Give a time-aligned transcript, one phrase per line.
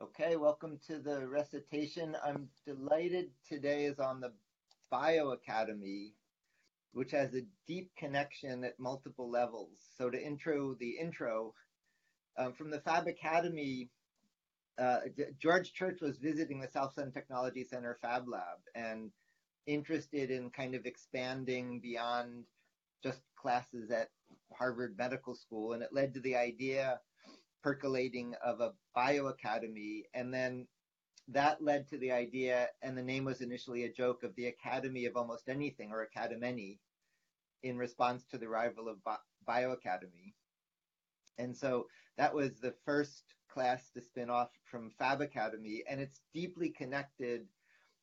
[0.00, 2.16] Okay, welcome to the recitation.
[2.24, 4.32] I'm delighted today is on the
[4.92, 6.12] Bio Academy,
[6.92, 9.80] which has a deep connection at multiple levels.
[9.96, 11.52] So to intro the intro,
[12.36, 13.90] um, from the Fab Academy,
[14.78, 15.00] uh,
[15.40, 19.10] George Church was visiting the South End Technology Center Fab Lab and
[19.66, 22.44] interested in kind of expanding beyond
[23.02, 24.10] just classes at
[24.56, 25.72] Harvard Medical School.
[25.72, 27.00] And it led to the idea
[27.68, 30.04] percolating of a bio academy.
[30.14, 30.66] And then
[31.28, 35.04] that led to the idea, and the name was initially a joke of the Academy
[35.04, 36.78] of Almost Anything or Academany
[37.62, 38.96] in response to the arrival of
[39.46, 40.34] Bio Academy.
[41.36, 46.22] And so that was the first class to spin off from Fab Academy, and it's
[46.32, 47.42] deeply connected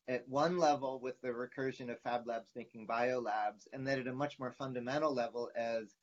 [0.08, 4.08] at one level with the recursion of Fab Labs making bio labs, and then at
[4.08, 5.96] a much more fundamental level as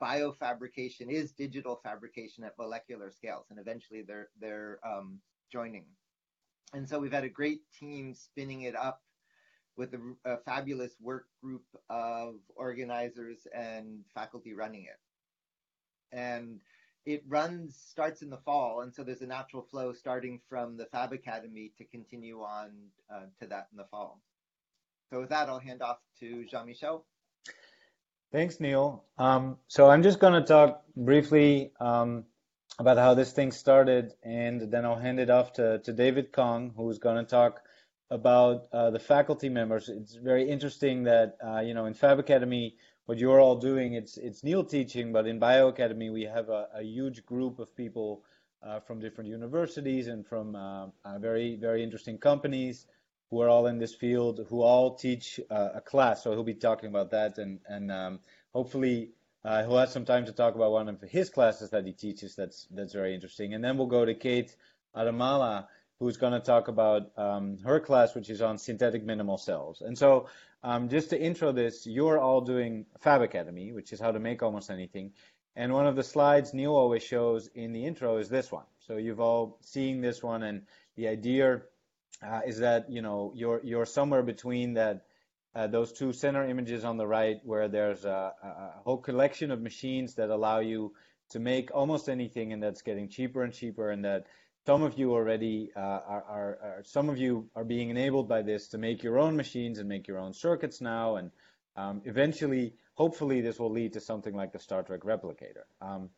[0.00, 5.84] biofabrication is digital fabrication at molecular scales, and eventually they're they're um, joining.
[6.74, 9.02] And so we've had a great team spinning it up
[9.76, 16.16] with a, a, fabulous work group of organizers and faculty running it.
[16.16, 16.60] And
[17.04, 20.86] it runs starts in the fall, and so there's a natural flow starting from the
[20.86, 22.70] Fab Academy to continue on
[23.12, 24.20] uh, to that in the fall.
[25.10, 27.04] So with that, I'll hand off to Jean-Michel.
[28.32, 29.04] Thanks, Neil.
[29.18, 32.24] Um, so I'm just going to talk briefly um,
[32.78, 36.72] about how this thing started, and then I'll hand it off to, to David Kong,
[36.74, 37.60] who's going to talk
[38.10, 39.90] about uh, the faculty members.
[39.90, 44.16] It's very interesting that, uh, you know, in Fab Academy, what you're all doing, it's,
[44.16, 48.24] it's Neil teaching, but in Bio Academy, we have a, a huge group of people
[48.62, 52.86] uh, from different universities and from uh, uh, very, very interesting companies
[53.32, 56.22] who are all in this field, who all teach uh, a class.
[56.22, 58.20] So he'll be talking about that, and and um,
[58.52, 61.92] hopefully uh, he'll have some time to talk about one of his classes that he
[61.92, 62.36] teaches.
[62.36, 63.54] That's that's very interesting.
[63.54, 64.54] And then we'll go to Kate
[64.94, 65.66] Adamala,
[65.98, 69.80] who's going to talk about um, her class, which is on synthetic minimal cells.
[69.80, 70.28] And so,
[70.62, 74.42] um, just to intro this, you're all doing Fab Academy, which is how to make
[74.42, 75.10] almost anything.
[75.56, 78.66] And one of the slides Neil always shows in the intro is this one.
[78.86, 80.66] So you've all seen this one, and
[80.96, 81.62] the idea
[82.24, 85.04] uh, is that you know you're you're somewhere between that
[85.54, 89.60] uh, those two center images on the right, where there's a, a, whole collection of
[89.60, 90.94] machines that allow you
[91.30, 94.26] to make almost anything, and that's getting cheaper and cheaper, and that
[94.64, 98.40] some of you already uh, are, are, are, some of you are being enabled by
[98.42, 101.30] this to make your own machines and make your own circuits now, and
[101.76, 105.64] um, eventually, hopefully, this will lead to something like the Star Trek replicator.
[105.80, 106.10] Um,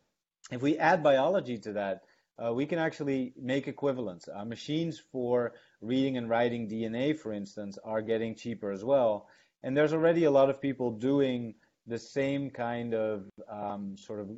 [0.53, 2.03] if we add biology to that,
[2.43, 4.29] uh, we can actually make equivalents.
[4.29, 9.29] Uh, machines for reading and writing DNA, for instance, are getting cheaper as well.
[9.63, 11.55] And there's already a lot of people doing
[11.87, 14.31] the same kind of um, sort of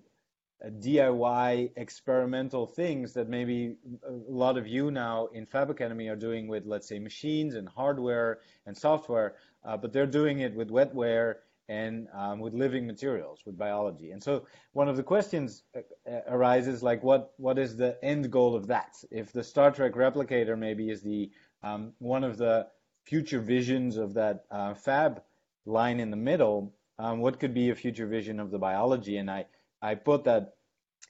[0.65, 6.17] uh, DIY experimental things that maybe a lot of you now in Fab Academy are
[6.17, 10.71] doing with, let's say, machines and hardware and software, uh, but they're doing it with
[10.71, 11.37] wetware
[11.69, 14.13] and um, with living materials, with biology.
[14.13, 18.31] And so one of the questions uh, uh, arises like, what what is the end
[18.31, 18.95] goal of that?
[19.11, 21.31] If the Star Trek replicator maybe is the
[21.63, 22.69] um, one of the
[23.05, 25.23] future visions of that uh, fab
[25.65, 29.17] line in the middle, um, what could be a future vision of the biology?
[29.17, 29.47] And I
[29.83, 30.55] I put that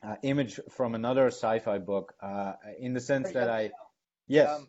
[0.02, 3.72] uh, image from another sci-fi book uh, in the sense that I
[4.26, 4.48] yes.
[4.48, 4.68] Um,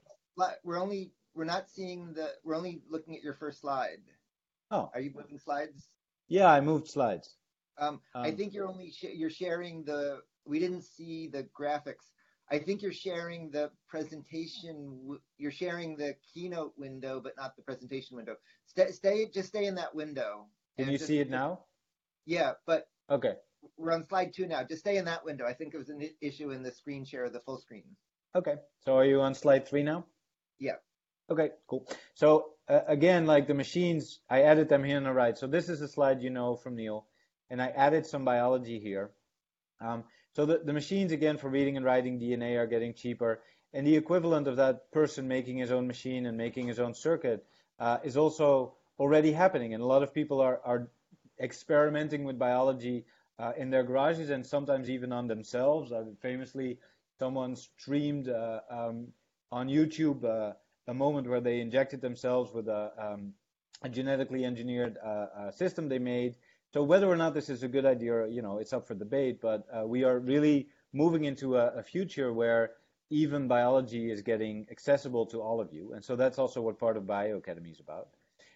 [0.64, 4.00] we're only we're not seeing the we're only looking at your first slide.
[4.72, 5.90] Oh, are you moving slides?
[6.28, 7.36] Yeah, I moved slides.
[7.80, 10.22] Um, um, I think you're only sh- you're sharing the.
[10.46, 12.12] We didn't see the graphics.
[12.50, 14.98] I think you're sharing the presentation.
[15.04, 18.36] W- you're sharing the keynote window, but not the presentation window.
[18.66, 20.48] Stay, stay, just stay in that window.
[20.78, 21.66] Can you just, see it now?
[22.26, 23.36] Yeah, but okay.
[23.78, 24.64] We're on slide two now.
[24.64, 25.46] Just stay in that window.
[25.46, 27.84] I think it was an issue in the screen share of the full screen.
[28.36, 28.56] Okay.
[28.80, 30.06] So are you on slide three now?
[30.60, 30.76] Yeah.
[31.30, 31.86] Okay, cool.
[32.14, 35.38] So uh, again, like the machines, I added them here on the right.
[35.38, 37.06] So this is a slide you know from Neil,
[37.50, 39.12] and I added some biology here.
[39.82, 43.42] Um, so the, the machines, again, for reading and writing DNA are getting cheaper,
[43.74, 47.46] and the equivalent of that person making his own machine and making his own circuit
[47.80, 50.90] uh, is also already happening, and a lot of people are, are
[51.42, 53.06] experimenting with biology
[53.38, 55.92] uh, in their garages and sometimes even on themselves.
[55.92, 56.80] Uh, famously,
[57.20, 59.08] someone streamed uh, um,
[59.52, 60.54] on YouTube uh,
[60.88, 63.34] a moment where they injected themselves with a, um,
[63.82, 66.36] a genetically engineered uh, uh, system they made.
[66.74, 69.42] So whether or not this is a good idea, you know, it's up for debate.
[69.42, 72.72] But uh, we are really moving into a, a, future where
[73.10, 76.98] even biology is getting accessible to all of you, and so that's also what part
[76.98, 78.10] of Bio Academy is about.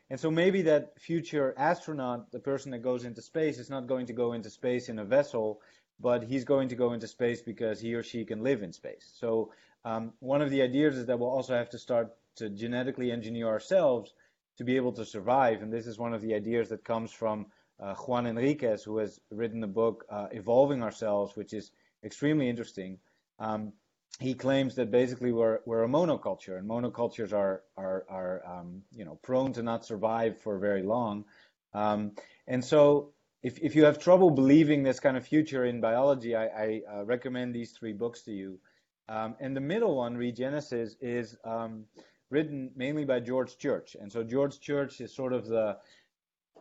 [0.10, 4.08] And so maybe that future astronaut, the person that goes into space, is not going
[4.08, 5.62] to go into space in a vessel,
[6.02, 9.10] but he's going to go into space because he or she can live in space.
[9.18, 9.54] So
[9.86, 13.48] um, one of the ideas is that we'll also have to start to genetically engineer
[13.48, 14.14] ourselves
[14.58, 15.62] to be able to survive.
[15.62, 17.46] And this is one of the ideas that comes from
[17.80, 21.72] uh, Juan Enriquez, who has written the book uh, Evolving Ourselves, which is
[22.04, 22.98] extremely interesting.
[23.40, 23.74] Um,
[24.20, 29.06] he claims that basically we're, we're a monoculture, and monocultures are are, are um, you
[29.06, 31.26] know prone to not survive for very long.
[31.74, 32.12] Um,
[32.48, 36.46] and so, if if you have trouble believing this kind of future in biology, I,
[36.46, 38.60] I uh, recommend these three books to you.
[39.10, 41.86] Um, and the middle one, Regenesis, is um,
[42.32, 43.96] written mainly by George Church.
[44.00, 45.78] And so George Church is sort of the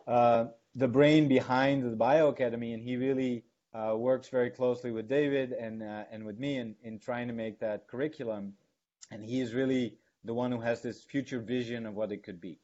[0.07, 0.45] uh,
[0.75, 5.81] the brain behind the Bioacademy, and he really uh, works very closely with David and
[5.81, 8.53] uh, and with me in, in trying to make that curriculum.
[9.09, 12.39] And he is really the one who has this future vision of what it could
[12.39, 12.59] be.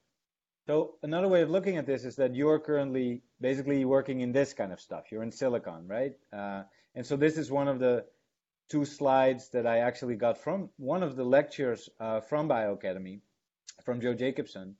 [0.67, 4.53] So another way of looking at this is that you're currently basically working in this
[4.53, 5.05] kind of stuff.
[5.11, 6.13] You're in silicon, right?
[6.31, 6.63] Uh,
[6.93, 8.05] and so this is one of the
[8.69, 13.21] two slides that I actually got from one of the lectures uh, from Bioacademy,
[13.83, 14.75] from Joe Jacobson.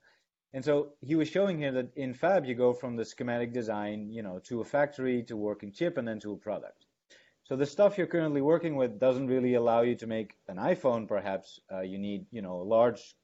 [0.52, 4.10] And so he was showing here that in fab you go from the schematic design,
[4.10, 6.86] you know, to a factory, to working chip, and then to a product.
[7.44, 11.08] So the stuff you're currently working with doesn't really allow you to make an iPhone.
[11.08, 13.14] Perhaps uh, you need, you know, large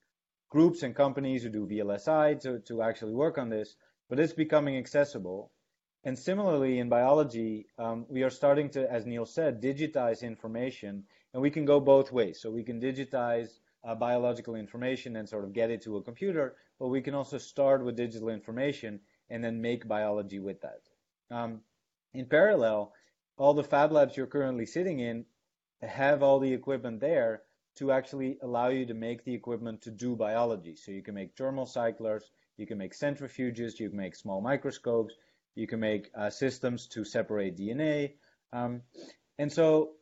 [0.49, 3.75] groups and companies who do VLSI to, to actually work on this,
[4.08, 5.50] but it's becoming accessible.
[6.05, 11.41] And similarly, in biology, um, we are starting to, as Neil said, digitize information, and
[11.41, 12.41] we can go both ways.
[12.41, 16.56] So we can digitize uh, biological information and sort of get it to a computer,
[16.79, 20.83] but we can also start with digital information and then make biology with that.
[21.31, 21.61] Um,
[22.12, 22.93] in parallel,
[23.39, 25.25] all the fab labs you're currently sitting in
[25.83, 27.43] have all the equipment there
[27.77, 30.77] to actually allow you to make the equipment to do biology.
[30.77, 35.15] So you can make thermal cyclers, you can make centrifuges, you can make small microscopes,
[35.55, 38.12] you can make uh, systems to separate DNA.
[38.53, 38.83] Um,
[39.39, 39.93] and so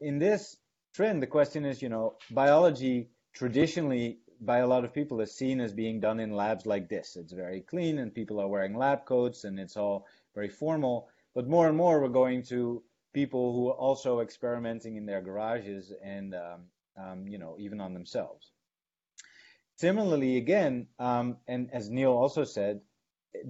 [0.00, 0.56] in this
[0.94, 5.60] trend, the question is, you know, biology traditionally by a lot of people is seen
[5.60, 7.16] as being done in labs like this.
[7.16, 11.08] It's very clean and people are wearing lab coats and it's all very formal.
[11.34, 12.82] But more and more we're going to
[13.12, 16.60] people who are also experimenting in their garages and, um,
[17.02, 18.52] um, you know, even on themselves.
[19.76, 22.80] Similarly, again, um, and as Neil also said,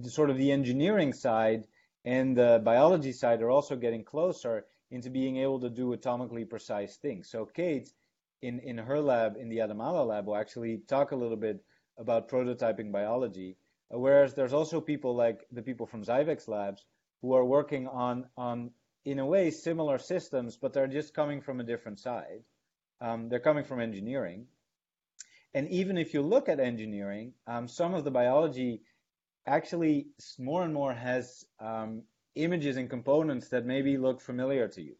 [0.03, 1.65] sort of the engineering side
[2.05, 6.95] and the biology side are also getting closer into being able to do atomically precise
[6.97, 7.29] things.
[7.29, 7.89] So Kate,
[8.41, 11.63] in, in her lab, in the Adamala lab, will actually talk a little bit
[11.97, 13.57] about prototyping biology.
[13.89, 16.85] Whereas there's also people like the people from Zyvex labs
[17.21, 18.71] who are working on, on
[19.05, 22.43] in a way, similar systems, but they're just coming from a different side.
[23.01, 24.47] Um, they're coming from engineering.
[25.53, 28.81] And even if you look at engineering, um, some of the biology
[29.47, 30.07] actually
[30.37, 32.03] more and more has um,
[32.35, 34.95] images and components that maybe look familiar to you.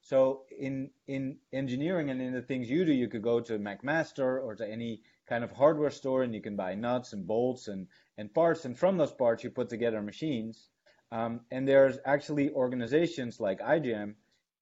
[0.00, 4.42] So in in engineering and in the things you do, you could go to McMaster
[4.44, 7.86] or to any kind of hardware store and you can buy nuts and bolts and,
[8.18, 8.66] and parts.
[8.66, 10.68] And from those parts, you put together machines.
[11.10, 14.14] Um, and there's actually organizations like iGEM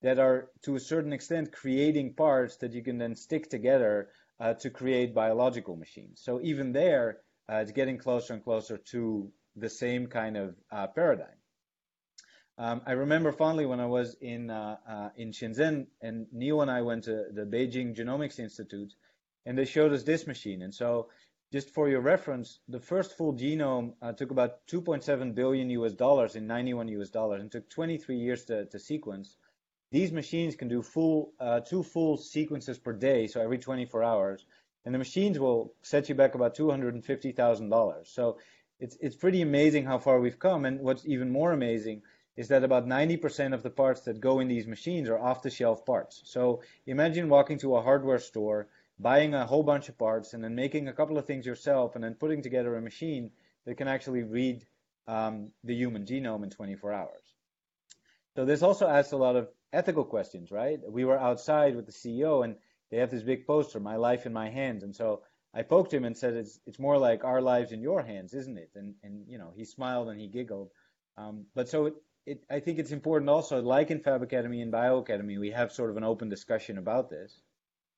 [0.02, 4.54] that are to a certain extent creating parts that you can then stick together uh,
[4.54, 6.20] to create biological machines.
[6.22, 7.18] So even there,
[7.52, 11.36] uh, it's getting closer and closer to the same kind of uh, paradigm.
[12.56, 16.70] Um, I remember fondly when I was in uh, uh, in Shenzhen, and Neil and
[16.70, 18.94] I went to the Beijing Genomics Institute,
[19.46, 20.62] and they showed us this machine.
[20.62, 21.08] And so,
[21.52, 26.36] just for your reference, the first full genome uh, took about 2.7 billion US dollars
[26.36, 29.36] in 91 US dollars, and took 23 years to, to sequence.
[29.90, 34.46] These machines can do full uh, two full sequences per day, so every 24 hours,
[34.84, 38.06] and the machines will set you back about $250,000.
[38.06, 38.38] So
[38.80, 40.64] it's it's pretty amazing how far we've come.
[40.64, 42.02] And what's even more amazing
[42.36, 46.22] is that about 90% of the parts that go in these machines are off-the-shelf parts.
[46.24, 50.54] So imagine walking to a hardware store, buying a whole bunch of parts, and then
[50.54, 53.30] making a couple of things yourself, and then putting together a machine
[53.66, 54.64] that can actually read
[55.06, 57.34] um, the human genome in 24 hours.
[58.34, 60.80] So this also asks a lot of ethical questions, right?
[60.88, 62.56] We were outside with the CEO, and
[62.92, 65.22] they have this big poster, "My life in my hands," and so
[65.54, 68.58] I poked him and said, "It's it's more like our lives in your hands, isn't
[68.58, 70.70] it?" And and you know he smiled and he giggled.
[71.16, 71.94] Um, but so it,
[72.26, 75.88] it, I think it's important also, like in Fab Academy and Bioacademy, we have sort
[75.90, 77.40] of an open discussion about this.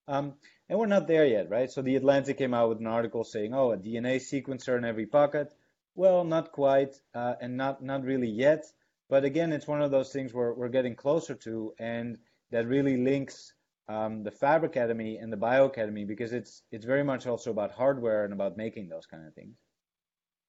[0.07, 0.35] Um,
[0.69, 1.71] and we're not there yet, right?
[1.71, 5.07] So the Atlantic came out with an article saying, "Oh, a DNA sequencer in every
[5.07, 5.53] pocket."
[5.97, 8.65] Well, not quite, uh, and not not really yet.
[9.09, 12.19] But again, it's one of those things where we're getting closer to, and
[12.53, 13.53] that really links
[13.89, 17.73] um, the Fab Academy and the Bio Academy because it's it's very much also about
[17.73, 19.57] hardware and about making those kind of things.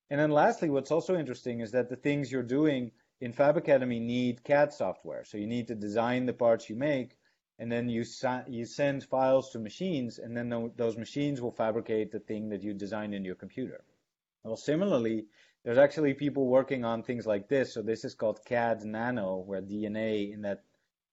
[0.09, 3.99] And then lastly, what's also interesting is that the things you're doing in Fab Academy
[3.99, 5.23] need CAD software.
[5.23, 7.17] So you need to design the parts you make,
[7.59, 8.05] and then you
[8.47, 12.63] you send files to machines, and then the, those machines will fabricate the thing that
[12.63, 13.83] you designed in your computer.
[14.43, 15.25] Well, similarly,
[15.63, 17.73] there's actually people working on things like this.
[17.73, 20.63] So this is called caDNAno, where DNA in that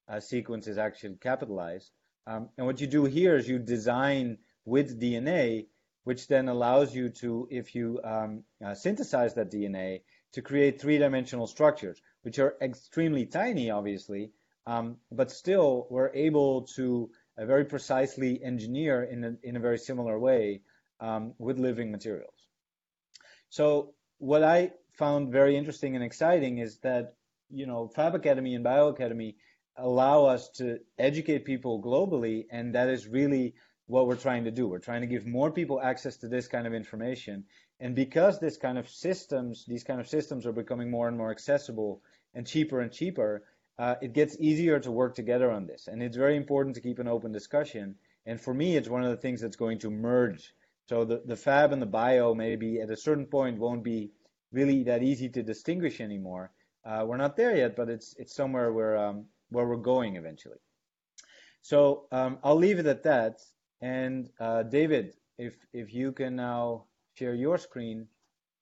[0.06, 1.90] uh, sequence is actually capitalized.
[2.26, 5.66] Um, and what you do here is you design with DNA,
[6.04, 10.02] which then allows you to, if you um, uh, synthesize that DNA,
[10.32, 14.30] to create three-dimensional structures, which are extremely tiny, obviously,
[14.66, 19.78] um, but still we're able to uh, very precisely engineer in a, in a very
[19.78, 20.62] similar way
[21.00, 22.48] um, with living materials.
[23.50, 27.14] So what I found very interesting and exciting is that
[27.50, 29.36] you know Fab Academy and Bio Academy
[29.76, 33.54] allow us to educate people globally, and that is really
[33.86, 34.68] what we're trying to do.
[34.68, 37.44] We're trying to give more people access to this kind of information,
[37.80, 41.30] and because this kind of systems, these kind of systems are becoming more and more
[41.30, 42.02] accessible
[42.34, 43.44] and cheaper and cheaper,
[43.78, 45.88] uh, it gets easier to work together on this.
[45.88, 47.96] And it's very important to keep an open discussion.
[48.26, 50.54] And for me, it's one of the things that's going to merge.
[50.88, 54.12] So the, the fab and the bio maybe at a certain point won't be
[54.52, 56.52] really that easy to distinguish anymore.
[56.84, 60.58] Uh, we're not there yet, but it's it's somewhere where um, where we're going eventually.
[61.62, 63.40] So um, I'll leave it at that.
[63.80, 68.08] And uh, David, if if you can now share your screen,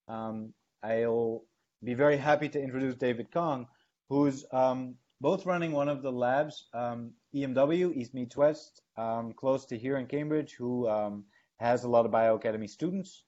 [0.08, 1.44] um, I'll
[1.82, 3.66] be very happy to introduce David Kong,
[4.08, 9.66] who's um, both running one of the labs, um, EMW, East Meets West, um, close
[9.66, 11.24] to here in Cambridge, who um,
[11.58, 13.24] has a lot of Bioacademy students,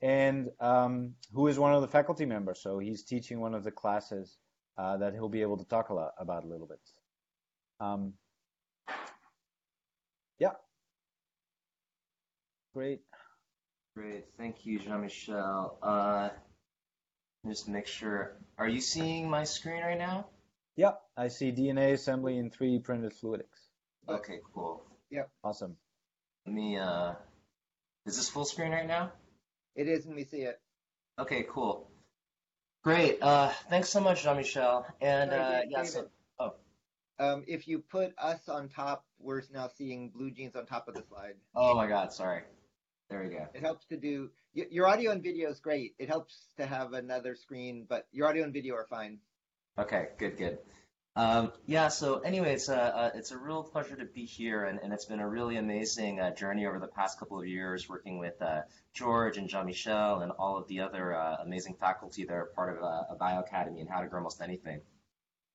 [0.00, 0.48] and
[1.32, 2.60] who is one of the faculty members.
[2.62, 4.38] So he's teaching one of the classes
[4.76, 6.80] uh, that he'll be able to talk a lot about a little bit.
[7.80, 8.14] Um,
[10.38, 10.52] yeah.
[12.74, 13.00] Great.
[13.96, 14.24] Great.
[14.36, 15.78] Thank you, Jean-Michel.
[15.82, 16.28] Uh,
[17.46, 18.36] just make sure.
[18.58, 20.26] Are you seeing my screen right now?
[20.76, 23.68] Yeah, I see DNA assembly in 3D printed fluidics.
[24.08, 24.82] Okay, cool.
[25.10, 25.30] Yep.
[25.44, 25.76] Awesome.
[26.46, 27.12] Let me, uh,
[28.06, 29.12] is this full screen right now?
[29.76, 30.60] It is, and we see it.
[31.18, 31.88] Okay, cool.
[32.82, 33.22] Great.
[33.22, 34.84] Uh, thanks so much, Jean-Michel.
[35.00, 36.08] And, uh, yeah, so,
[37.18, 41.02] Um, if you put us on top, we're now seeing BlueJeans on top of the
[41.08, 41.34] slide.
[41.54, 42.42] oh my God, sorry.
[43.10, 43.46] There we go.
[43.54, 45.94] It helps to do your audio and video is great.
[45.98, 49.18] It helps to have another screen, but your audio and video are fine.
[49.78, 50.58] Okay, good, good.
[51.16, 54.80] Um, yeah, so anyway, it's a, uh, it's a real pleasure to be here, and,
[54.82, 58.18] and it's been a really amazing uh, journey over the past couple of years working
[58.18, 58.62] with uh,
[58.94, 62.82] George and Jean-Michel and all of the other uh, amazing faculty that are part of
[62.82, 64.80] uh, a Bioacademy and how to grow almost anything.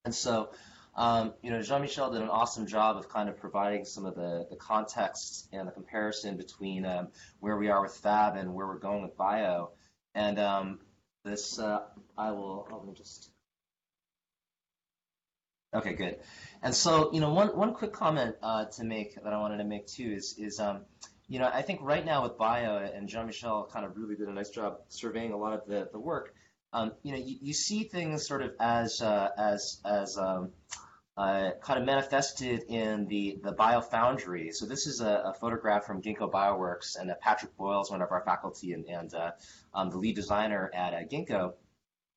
[0.06, 0.52] And so,
[1.00, 4.46] um, you know, Jean-Michel did an awesome job of kind of providing some of the,
[4.50, 7.08] the context and the comparison between um,
[7.40, 9.72] where we are with Fab and where we're going with Bio.
[10.14, 10.80] And um,
[11.24, 11.80] this, uh,
[12.18, 13.32] I will, let me just
[15.74, 16.18] Okay, good.
[16.64, 19.64] And so, you know, one one quick comment uh, to make that I wanted to
[19.64, 20.82] make too is is um,
[21.28, 24.34] you know, I think right now with bio and Jean-Michel kind of really did a
[24.34, 26.34] nice job surveying a lot of the, the work.
[26.74, 30.54] Um, you know, you, you see things sort of as uh, as as um,
[31.20, 34.54] uh, kind of manifested in the the biofoundry.
[34.54, 38.02] So this is a, a photograph from Ginkgo Bioworks, and uh, Patrick Boyle is one
[38.02, 39.32] of our faculty and, and uh,
[39.74, 41.56] um, the lead designer at uh, Ginkgo.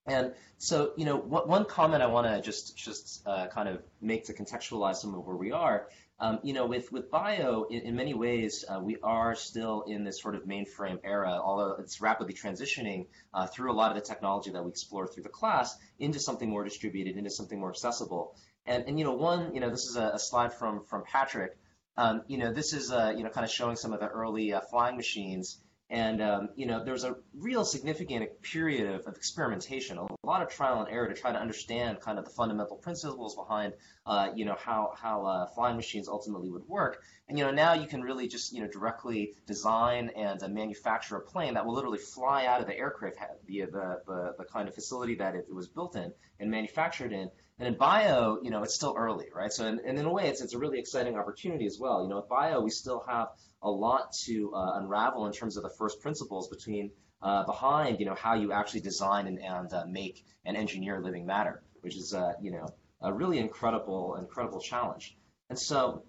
[0.06, 3.82] And so, you know, one, one comment I want to just just uh, kind of
[4.00, 5.88] make to contextualize some of where we are,
[6.20, 10.04] um, you know, with with bio, in, in many ways, uh, we are still in
[10.04, 13.06] this sort of mainframe era, although it's rapidly transitioning
[13.52, 16.62] through a lot of the technology that we explore through the class into something more
[16.62, 18.36] distributed, into something more accessible.
[18.66, 21.58] And and you know, one, you know, this is a, a slide from from Patrick.
[21.96, 24.52] Um, you know, this is uh, you know kind of showing some of the early
[24.52, 25.58] uh, flying machines.
[25.92, 30.48] And um, you know, there's a real significant period of, of, experimentation, a lot of
[30.48, 33.74] trial and error to try to understand kind of the fundamental principles behind,
[34.06, 37.02] uh, you know, how how uh, flying machines ultimately would work.
[37.28, 41.16] And you know, now you can really just you know directly design and uh, manufacture
[41.16, 44.68] a plane that will literally fly out of the aircraft via the, the the kind
[44.68, 47.30] of facility that it was built in and manufactured in.
[47.62, 49.52] And in bio, you know, it's still early, right?
[49.52, 52.02] So, in, and in a way, it's it's a really exciting opportunity as well.
[52.02, 53.28] You know, with bio, we still have
[53.62, 56.90] a lot to uh, unravel in terms of the first principles between
[57.22, 61.24] uh, behind you know how you actually design and, and uh, make and engineer living
[61.24, 62.66] matter, which is uh, you know
[63.00, 65.16] a really incredible incredible challenge.
[65.48, 66.02] And so.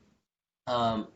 [0.65, 1.07] Um,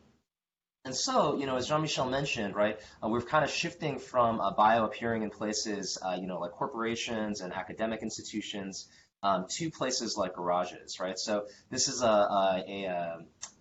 [0.86, 4.52] and so, you know, as Jean-Michel mentioned, right, uh, we're kind of shifting from uh,
[4.52, 8.88] bio appearing in places, you know, like corporations and academic institutions
[9.24, 11.18] um, to places like garages, right?
[11.18, 13.18] So this is a, a, a,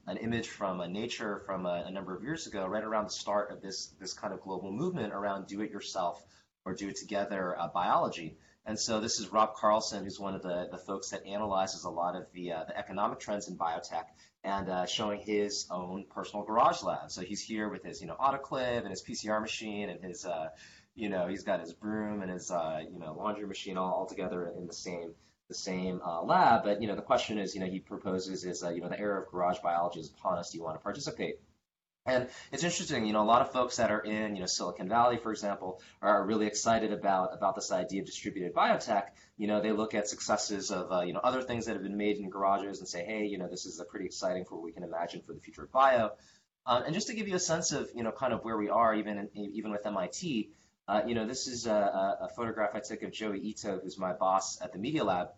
[0.06, 3.12] an image from a Nature from a, a, number of years ago, right around the
[3.12, 6.22] start of this this kind of global movement around do-it-yourself
[6.64, 8.36] or do-it-together uh, biology.
[8.66, 11.90] And so this is Rob Carlson, who's one of the, the folks that analyzes a
[11.90, 14.06] lot of the, uh, the economic trends in biotech
[14.42, 17.12] and uh, showing his own personal garage lab.
[17.12, 20.48] So he's here with his, you know, autoclave and his PCR machine and his, uh,
[20.96, 24.06] you know, he's got his broom and his, uh, you know, laundry machine all, all
[24.06, 25.14] together in the same
[25.48, 26.64] the same uh, lab.
[26.64, 28.98] But you know, the question is, you know, he proposes is, uh, you know, the
[28.98, 30.50] era of garage biology is upon us.
[30.50, 31.36] Do you want to participate?
[32.06, 34.88] And it's interesting, you know, a lot of folks that are in, you know, Silicon
[34.88, 39.08] Valley, for example, are really excited about about this idea of distributed biotech.
[39.36, 41.96] You know, they look at successes of, uh, you know, other things that have been
[41.96, 44.64] made in garages and say, hey, you know, this is a pretty exciting for what
[44.64, 46.12] we can imagine for the future of bio.
[46.64, 48.68] Um, and just to give you a sense of, you know, kind of where we
[48.68, 50.50] are, even even with MIT,
[50.88, 54.12] uh, you know, this is a, a, photograph I took of Joi Ito, who's my
[54.12, 55.30] boss at the Media Lab,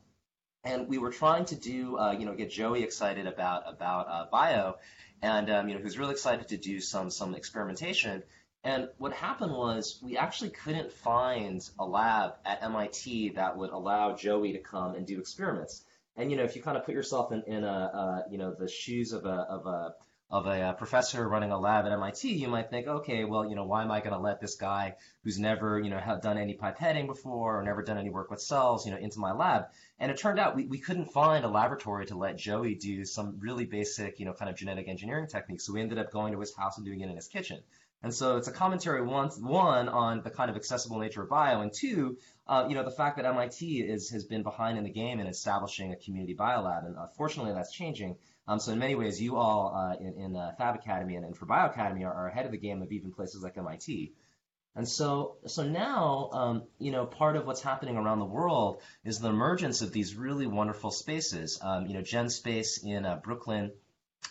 [0.65, 4.27] and we were trying to do, uh, you know, get Joi excited about about uh,
[4.31, 4.75] bio
[5.23, 8.23] and um, you know he was really excited to do some some experimentation.
[8.65, 14.17] And what happened was we actually couldn't find a lab at MIT that would allow
[14.17, 15.85] Joey to come and do experiments.
[16.17, 18.69] And you know if you kind of put yourself in, in a you know the
[18.69, 19.95] shoes of a of a
[20.31, 23.57] of a uh, professor running a lab at MIT, you might think, okay, well, you
[23.57, 26.55] know, why am I going to let this guy who's never, you know, done any
[26.55, 29.65] pipetting before or never done any work with cells, you know, into my lab?
[29.99, 33.39] And it turned out we, we couldn't find a laboratory to let Joi do some
[33.41, 35.65] really basic, you know, kind of genetic engineering techniques.
[35.65, 37.61] So we ended up going to his house and doing it in his kitchen.
[38.03, 41.63] And so it's a commentary one, one on the kind of accessible nature of bio,
[41.63, 44.91] and two, uh, you know, the fact that MIT is has been behind in the
[44.91, 48.17] game in establishing a community biolab, and uh, fortunately that's changing.
[48.47, 51.37] Um, so in many ways, you all uh, in, in uh, Fab Academy and, and
[51.37, 54.15] for Bio Academy are, are, ahead of the game of even places like MIT.
[54.75, 59.19] And so, so now, um, you know, part of what's happening around the world is
[59.19, 61.59] the emergence of these really wonderful spaces.
[61.63, 63.73] Um, you know, GenSpace in uh, Brooklyn,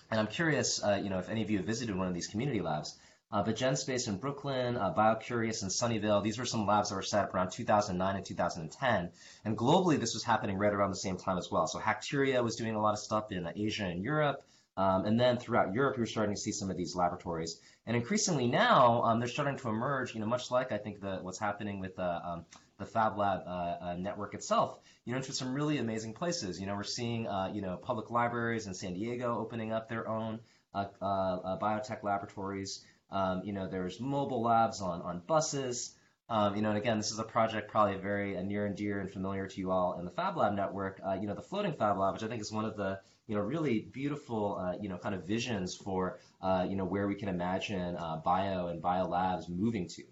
[0.09, 2.27] and I'm curious, uh, you know, if any of you have visited one of these
[2.27, 2.97] community labs.
[3.29, 7.01] Uh, but GenSpace in Brooklyn, uh, BioCurious in Sunnyvale, these were some labs that were
[7.01, 9.11] set up around 2009 and 2010.
[9.43, 11.67] And globally, this was happening right around the same time as well.
[11.67, 14.45] So Hacteria was doing a lot of stuff in Asia and Europe.
[14.77, 17.59] Um, and then throughout Europe, were starting to see some of these laboratories.
[17.87, 21.17] And increasingly now, um, they're starting to emerge, you know, much like I think the,
[21.21, 22.45] what's happening with the, um,
[22.77, 26.61] the Fab Lab uh, uh, network itself, you know, into some really amazing places.
[26.61, 30.07] You know, we're seeing, uh, you know, public libraries in San Diego opening up their
[30.07, 30.39] own
[30.75, 32.85] uh, uh, biotech laboratories.
[33.11, 35.93] Um, you know, there's mobile labs on, on buses.
[36.29, 38.99] Um, you know, and again, this is a project probably very uh, near and dear
[38.99, 40.99] and familiar to you all in the Fab Lab network.
[41.05, 43.35] Uh, you know, the floating Fab Lab, which I think is one of the you
[43.35, 47.15] know really beautiful uh, you know kind of visions for uh, you know where we
[47.15, 50.03] can imagine uh, bio and bio labs moving to,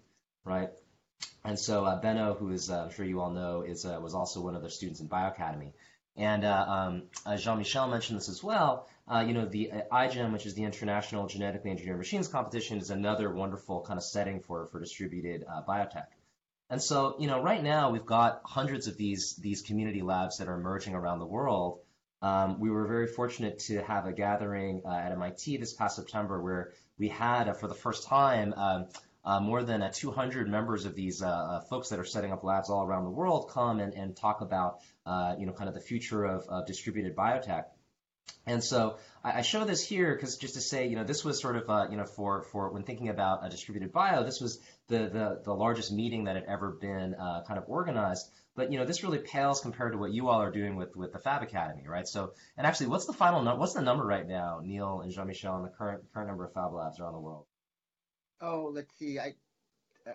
[0.44, 0.70] right?
[1.44, 4.54] And so uh, Benno, who is I'm sure you all know, is was also one
[4.54, 5.74] of the students in Bio Academy.
[6.18, 7.02] And um,
[7.36, 8.88] Jean-Michel mentioned this as well.
[9.08, 12.90] Uh, you know, the uh, iGEM, which is the International Genetically Engineered Machines Competition, is
[12.90, 16.06] another wonderful kind of setting for, for distributed uh, biotech.
[16.68, 20.48] And so, you know, right now we've got hundreds of these these community labs that
[20.48, 21.80] are emerging around the world.
[22.20, 26.42] Um, we were very fortunate to have a gathering uh, at MIT this past September
[26.42, 28.86] where we had, uh, for the first time, um,
[29.24, 32.70] uh, more than uh, 200 members of these uh, folks that are setting up labs
[32.70, 34.80] all around the world come and, and talk about,
[35.38, 37.66] you know, kind of the future of, of distributed biotech.
[38.46, 41.40] And so I, I show this here because just to say, you know, this was
[41.40, 44.60] sort of, uh, you know, for, for when thinking about a distributed bio, this was
[44.88, 48.30] the, the, the largest meeting that had ever been uh, kind of organized.
[48.54, 51.12] But, you know, this really pales compared to what you all are doing with, with
[51.12, 52.08] the Fab Academy, right?
[52.08, 53.44] So, and actually, what's the final?
[53.58, 56.72] What's the number right now, Neil and Jean-Michel, on the current, current number of Fab
[56.72, 57.44] Labs around the world?
[58.40, 59.18] Oh, let's see.
[59.18, 59.34] I,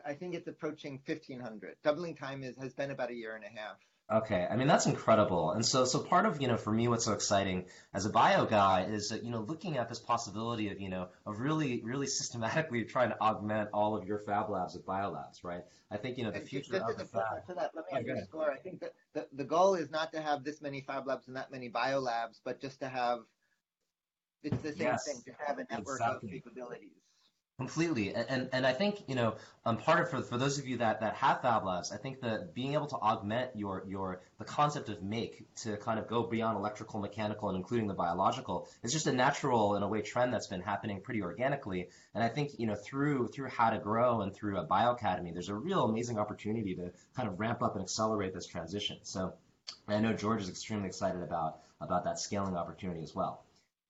[0.06, 1.76] I think it's approaching 1,500.
[1.84, 3.78] Doubling time is, has been about a year and a half.
[4.12, 7.06] Okay, I mean that's incredible, and so so part of you know for me what's
[7.06, 10.82] so exciting as a bio guy is that you know looking at this possibility of
[10.82, 14.86] you know of really really systematically trying to augment all of your fab labs with
[14.86, 15.63] bio labs, right?
[15.89, 17.47] I think you know the future just of the fab.
[17.47, 18.52] To that, let me oh, underscore.
[18.52, 21.38] I think that the, the goal is not to have this many fab labs and
[21.38, 23.19] that many bio labs, but just to have
[24.43, 26.30] it's the same yes, thing to have a network exactly.
[26.30, 27.01] of capabilities.
[27.62, 30.78] Completely, and, and, I think you know um, part of for for those of you
[30.78, 34.45] that that have Fab Labs, I think that being able to augment your your the
[34.45, 38.91] concept of make to kind of go beyond electrical, mechanical, and including the biological is
[38.91, 41.89] just a natural in a way trend that's been happening pretty organically.
[42.15, 45.32] And I think you know through through how to grow and through a Bio Academy,
[45.32, 48.97] there's a real amazing opportunity to kind of ramp up and accelerate this transition.
[49.04, 49.36] So
[49.88, 53.45] I know George is extremely excited about about that scaling opportunity as well.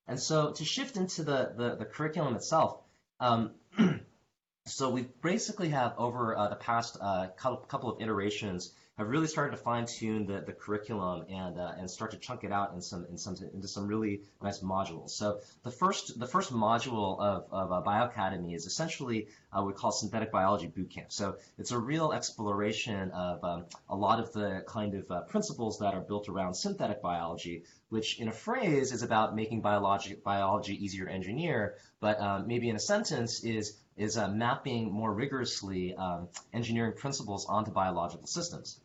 [0.06, 2.78] And so to shift into the the, the curriculum itself.
[3.18, 3.52] Um,
[4.66, 9.56] so we basically have over uh, the past uh, couple of iterations have really started
[9.56, 12.82] to fine tune the, the curriculum and uh, and start to chunk it out in
[12.82, 15.10] some in some into some really nice modules.
[15.10, 19.92] So the first the first module of of uh, Bioacademy is essentially uh, we call
[19.92, 21.10] synthetic biology bootcamp.
[21.10, 25.78] So it's a real exploration of um, a lot of the kind of uh, principles
[25.78, 30.84] that are built around synthetic biology, which in a phrase is about making biology biology
[30.84, 35.94] easier to engineer, but um, maybe in a sentence is is uh, mapping more rigorously
[35.94, 38.80] um, engineering principles onto biological systems.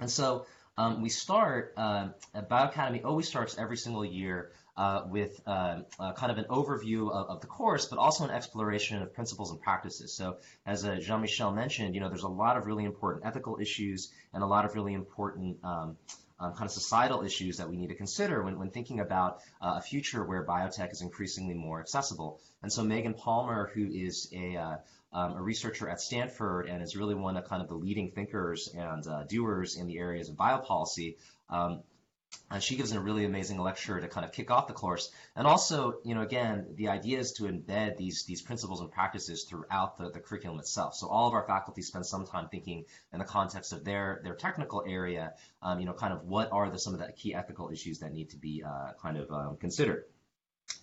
[0.00, 0.46] And so
[0.78, 5.82] um, we start, uh, Bioacademy always starts every single year uh, with uh,
[6.16, 9.60] kind of an overview of, of, the course, but also an exploration of principles and
[9.60, 10.14] practices.
[10.14, 14.10] So as uh, Jean-Michel mentioned, you know, there's a lot of really important ethical issues
[14.32, 15.98] and a lot of really important um,
[16.40, 19.74] um, kind of societal issues that we need to consider when, when thinking about uh,
[19.76, 22.40] a future where biotech is increasingly more accessible.
[22.62, 24.76] And so Megan Palmer, who is a, uh,
[25.12, 28.68] um, a researcher at Stanford and is really one of kind of the leading thinkers
[28.74, 31.16] and uh, doers in the areas of biopolicy,
[31.50, 31.82] um,
[32.50, 35.10] and she gives a really amazing lecture to kind of kick off the course.
[35.36, 39.44] And also, you know, again, the idea is to embed these these principles and practices
[39.44, 40.94] throughout the, the curriculum itself.
[40.94, 44.34] So all of our faculty spend some time thinking in the context of their their
[44.34, 47.70] technical area, um, you know, kind of what are the some of the key ethical
[47.70, 50.04] issues that need to be uh, kind of um, considered.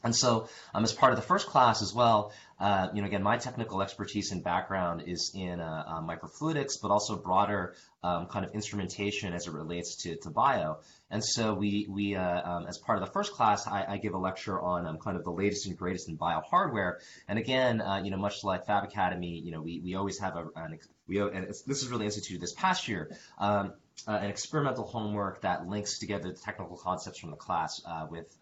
[0.04, 3.22] And so, um, as part of the first class as well, uh, you know, again,
[3.22, 8.46] my technical expertise and background is in uh, uh, microfluidics, but also broader um, kind
[8.46, 10.78] of instrumentation as it relates to, to bio.
[11.12, 14.14] And so we, we uh, um, as part of the first class, I, I give
[14.14, 17.00] a lecture on um, kind of the latest and greatest in bio hardware.
[17.28, 20.36] And again, uh, you know, much like Fab Academy, you know, we, we always have
[20.36, 23.74] a, an, we, and this is really instituted this past year, um,
[24.08, 28.36] uh, an experimental homework that links together the technical concepts from the class with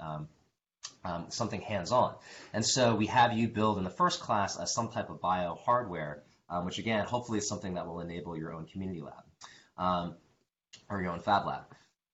[1.05, 2.15] um, something hands-on.
[2.53, 5.55] And so we have you build in the first class uh, some type of bio
[5.55, 9.23] hardware, um, which again, hopefully is something that will enable your own community lab
[9.77, 10.15] um,
[10.89, 11.63] or your own fab lab.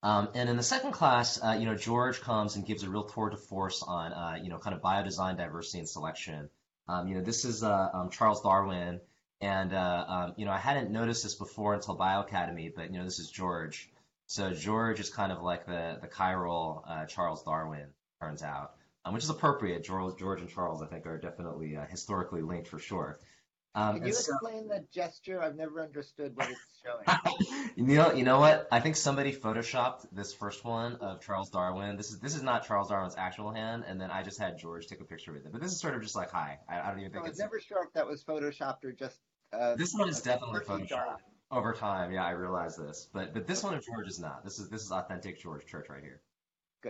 [0.04, 3.04] Um, and in the second class, uh, you know, George comes and gives a real
[3.04, 6.50] tour de force on, uh, you know, kind of biodesign, diversity, and selection.
[6.88, 9.00] Um, you know, this is uh, um, Charles Darwin,
[9.40, 13.20] and uh, you know, I hadn't noticed this before until Bioacademy, but you know, this
[13.20, 13.90] is George.
[14.26, 17.88] So George is kind of like the the chiral Charles Darwin
[18.22, 19.84] turns out, um, which is appropriate.
[19.84, 23.20] George, George and Charles, I think, are definitely uh, historically linked for sure.
[23.74, 25.42] Um, Can you explain so, the gesture?
[25.42, 27.72] I've never understood what it's showing.
[27.76, 28.68] you know, you know what?
[28.70, 31.96] I think somebody photoshopped this first one of Charles Darwin.
[31.96, 34.88] This is this is not Charles Darwin's actual hand, and then I just had George
[34.88, 35.54] take a picture with it.
[35.54, 36.60] But this is sort of just like hi.
[36.68, 37.26] I, I don't even think.
[37.26, 39.18] I was never sure if that was photoshopped or just.
[39.54, 40.90] Uh, this one is definitely photoshopped.
[40.90, 41.16] Darwin.
[41.50, 44.44] Over time, yeah, I realize this, but but this one of George is not.
[44.44, 46.22] This is this is authentic George Church right here.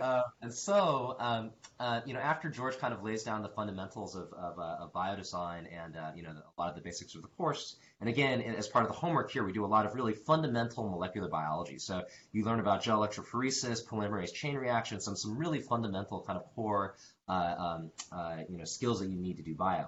[0.00, 4.14] Uh, and so, um, uh, you know, after George kind of lays down the fundamentals
[4.14, 7.22] of, of, uh, of biodesign and, uh, you know, a lot of the basics of
[7.22, 9.94] the course, and again, as part of the homework here, we do a lot of
[9.94, 11.78] really fundamental molecular biology.
[11.78, 12.02] So
[12.32, 16.96] you learn about gel electrophoresis, polymerase chain reactions, some, some really fundamental kind of core,
[17.28, 19.86] uh, um, uh, you know, skills that you need to do bio.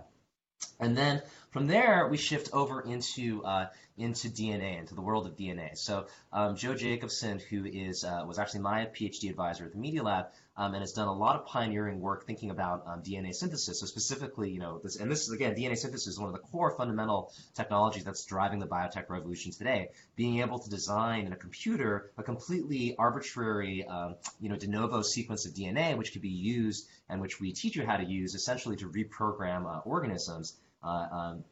[0.81, 5.37] And then from there, we shift over into uh, into DNA, into the world of
[5.37, 5.79] DNA.
[5.79, 10.03] So um, Joe Jacobson, who is uh, was actually my PhD advisor at the Media
[10.03, 13.81] Lab, um, and has done a lot of pioneering work thinking about um, DNA synthesis.
[13.81, 16.41] So specifically, you know, this, and this is again, DNA synthesis is one of the
[16.41, 19.89] core fundamental technologies that's driving the biotech revolution today.
[20.17, 25.03] Being able to design in a computer a completely arbitrary, um, you know, de novo
[25.03, 28.35] sequence of DNA, which could be used and which we teach you how to use
[28.35, 30.57] essentially to reprogram uh, organisms.
[30.83, 31.45] Uh, um,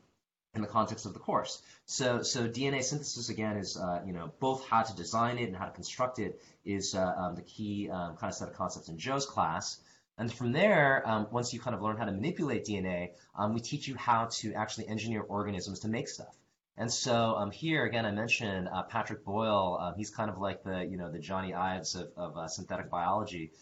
[0.54, 1.62] in the context of the course.
[1.86, 5.56] So, so DNA synthesis again is, uh, you know, both how to design it and
[5.56, 8.88] how to construct it is uh, um, the key um, kind of set of concepts
[8.88, 9.80] in Joe's class.
[10.18, 13.60] And from there, um, once you kind of learn how to manipulate DNA, um, we
[13.60, 16.36] teach you how to actually engineer organisms to make stuff.
[16.76, 19.78] And so um, here again, I mentioned uh, Patrick Boyle.
[19.80, 22.90] Um, he's kind of like the, you know, the Jony Ives of, of uh, synthetic
[22.90, 23.52] biology.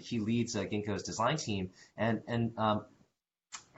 [0.00, 2.52] he leads uh, Ginkgo's design team, and and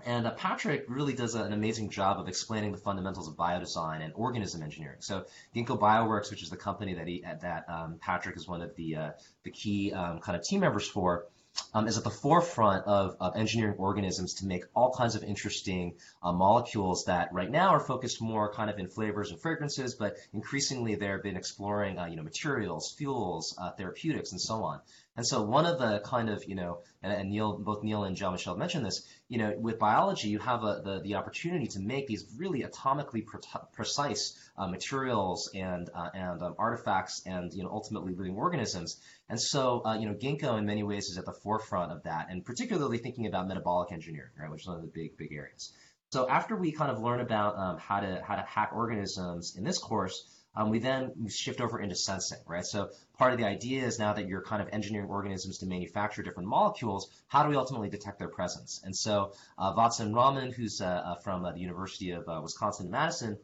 [0.07, 4.05] and uh, Patrick really does a, an amazing job of explaining the fundamentals of biodesign
[4.05, 4.99] and organism engineering.
[5.01, 8.75] So Ginkgo Bioworks, which is the company that he, that um, Patrick is one of
[8.77, 9.11] the uh,
[9.43, 11.27] the key um, kind of team members for,
[11.75, 15.95] um, is at the forefront of, of, engineering organisms to make all kinds of interesting
[16.23, 20.17] uh, molecules that right now are focused more kind of in flavors and fragrances, but
[20.33, 24.81] increasingly they've been exploring, uh, you know, materials, fuels, uh, therapeutics, and so on.
[25.17, 28.17] And so one of the kind of, you know, and, and Neil, both Neil and
[28.17, 31.81] Jean Michel mentioned this, you know, with biology, you have a, the, the opportunity to
[31.81, 33.41] make these really atomically pre-
[33.73, 39.01] precise uh, materials and, uh, and um, artifacts and, you know, ultimately living organisms.
[39.29, 42.29] And so, uh, you know, Ginkgo in many ways is at the forefront of that,
[42.31, 45.73] and particularly thinking about metabolic engineering, right, which is one of the big, big areas.
[46.13, 49.65] So after we kind of learn about um, how to how to hack organisms in
[49.65, 52.65] this course, um, we then shift over into sensing, right?
[52.65, 56.23] So part of the idea is now that you're kind of engineering organisms to manufacture
[56.23, 58.81] different molecules, how do we ultimately detect their presence?
[58.83, 63.39] And so uh, Vatsal Raman, who's uh, uh from uh, the University of uh, Wisconsin-Madison,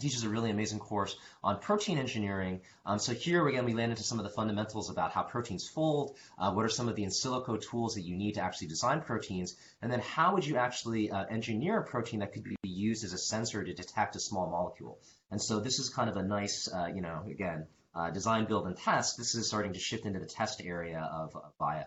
[0.00, 2.60] teaches a really amazing course on protein engineering.
[2.86, 6.16] Um, so here again, we land into some of the fundamentals about how proteins fold,
[6.38, 9.00] uh, what are some of the in silico tools that you need to actually design
[9.00, 12.57] proteins, and then how would you actually uh, engineer a protein that could be
[12.90, 14.98] used as a sensor to detect a small molecule.
[15.30, 18.66] And so this is kind of a nice, uh, you know, again, uh, design, build,
[18.66, 19.18] and test.
[19.18, 21.84] This is starting to shift into the test area of, of bio.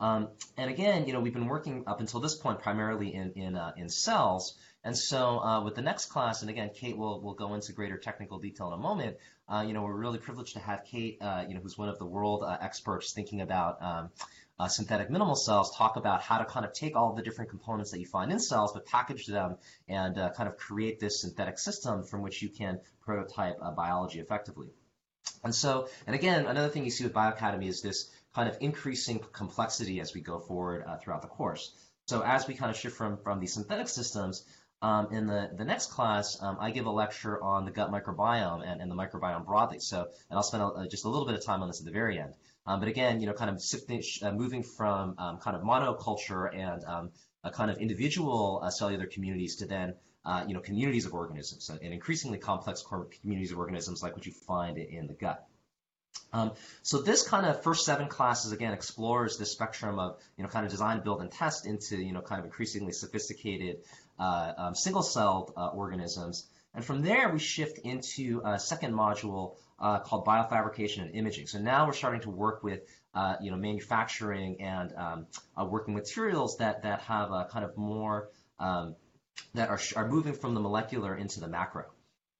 [0.00, 3.56] Um, and again, you know, we've been working up until this point primarily in in,
[3.56, 4.58] uh, in cells.
[4.84, 7.98] And so uh, with the next class, and again, Kate will, will go into greater
[7.98, 9.16] technical detail in a moment,
[9.48, 11.98] uh, you know, we're really privileged to have Kate, uh, you know, who's one of
[11.98, 14.10] the world uh, experts thinking about um,
[14.62, 17.90] uh, synthetic minimal cells, talk about how to kind of take all the different components
[17.90, 19.56] that you find in cells, but package them
[19.88, 24.68] and uh, kind of create this synthetic system from which you can prototype biology effectively.
[25.42, 29.20] And so, and again, another thing you see with Bioacademy is this kind of increasing
[29.32, 31.74] complexity as we go forward throughout the course.
[32.06, 34.44] So as we kind of shift from, from these synthetic systems,
[34.82, 38.62] um, in the, the next class, um, I give a lecture on the gut microbiome
[38.66, 39.78] and, and the microbiome broadly.
[39.78, 41.92] So, and I'll spend a, just a little bit of time on this at the
[41.92, 42.34] very end.
[42.66, 43.62] Um, but again, you know, kind of
[44.22, 47.10] uh, moving from um, kind of monoculture and um,
[47.44, 49.94] a kind of individual uh, cellular communities to then,
[50.24, 52.84] uh, you know, communities of organisms and increasingly complex
[53.20, 55.46] communities of organisms like what you find in the gut.
[56.32, 60.48] Um, so this kind of first seven classes again explores the spectrum of you know
[60.48, 63.78] kind of design, build, and test into you know kind of increasingly sophisticated
[64.18, 66.46] uh, um, single-celled uh, organisms.
[66.74, 71.46] And from there, we shift into a second module uh, called biofabrication and imaging.
[71.46, 72.80] So now we're starting to work with
[73.14, 75.26] uh, you know manufacturing and um,
[75.60, 78.94] uh, working materials that that have a kind of more um,
[79.54, 81.84] that are, are moving from the molecular into the macro.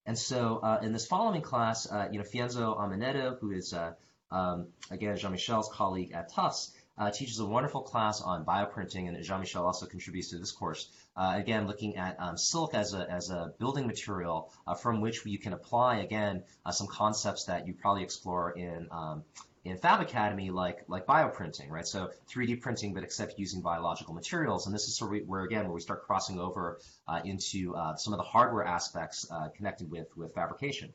[0.06, 3.92] And so uh, in this following class, uh, you know, Fiorenzo Omenetto, who is, uh,
[4.30, 6.72] um, again, Jean-Michel's colleague at Tufts,
[7.02, 10.88] uh, teaches a wonderful class on bioprinting, and Jean-Michel also contributes to this course.
[11.16, 15.26] Uh, again, looking at um, silk as a, as a building material uh, from which
[15.26, 19.24] you can apply, again, some concepts that you probably explore in um,
[19.64, 21.86] in Fab Academy like like bioprinting, right?
[21.86, 24.66] So 3D printing, but except using biological materials.
[24.66, 27.96] And this is sort of where again where we start crossing over uh, into uh,
[27.96, 30.92] some of the hardware aspects uh, connected with with fabrication.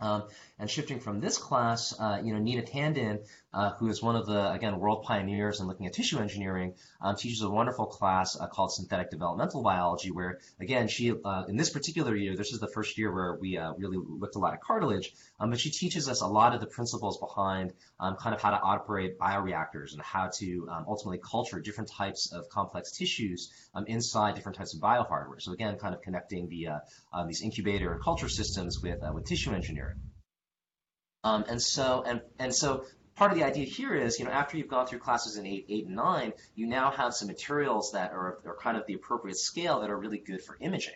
[0.00, 0.28] Um,
[0.60, 4.26] and shifting from this class, uh, you know, Nina Tandon, uh, who is one of
[4.26, 8.46] the, again, world pioneers in looking at tissue engineering, um, teaches a wonderful class uh,
[8.46, 12.68] called Synthetic Developmental Biology, where, again, she, uh, in this particular year, this is the
[12.68, 16.08] first year where we uh, really looked a lot at cartilage, um, but she teaches
[16.08, 20.02] us a lot of the principles behind um, kind of how to operate bioreactors and
[20.02, 24.80] how to um, ultimately culture different types of complex tissues um, inside different types of
[24.80, 25.40] biohardware.
[25.40, 26.68] So again, kind of connecting the,
[27.12, 29.96] uh, these incubator and culture systems with, with tissue engineering.
[31.24, 32.84] Um, and so and and so
[33.18, 35.66] part of the idea here is, you know, after you've gone through classes in eight,
[35.68, 39.36] eight and nine, you now have some materials that are, are kind of the appropriate
[39.36, 40.94] scale that are really good for imaging.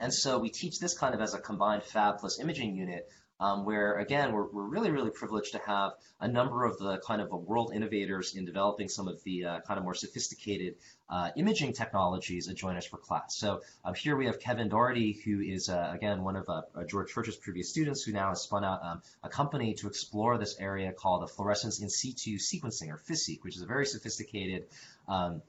[0.00, 3.08] And so we teach this kind of as a combined fab plus imaging unit
[3.40, 7.20] um, where again we're, we're really really privileged to have a number of the kind
[7.20, 10.74] of world innovators in developing some of the uh, kind of more sophisticated
[11.10, 13.36] uh, imaging technologies that join us for class.
[13.36, 17.12] So um, here we have Evan Daugharthy, who is uh, again one of uh, George
[17.12, 20.92] Church's previous students, who now has spun out um, a company to explore this area
[20.92, 24.66] called the fluorescence in situ sequencing, or FISSEQ, which is a very sophisticated
[25.08, 25.42] um,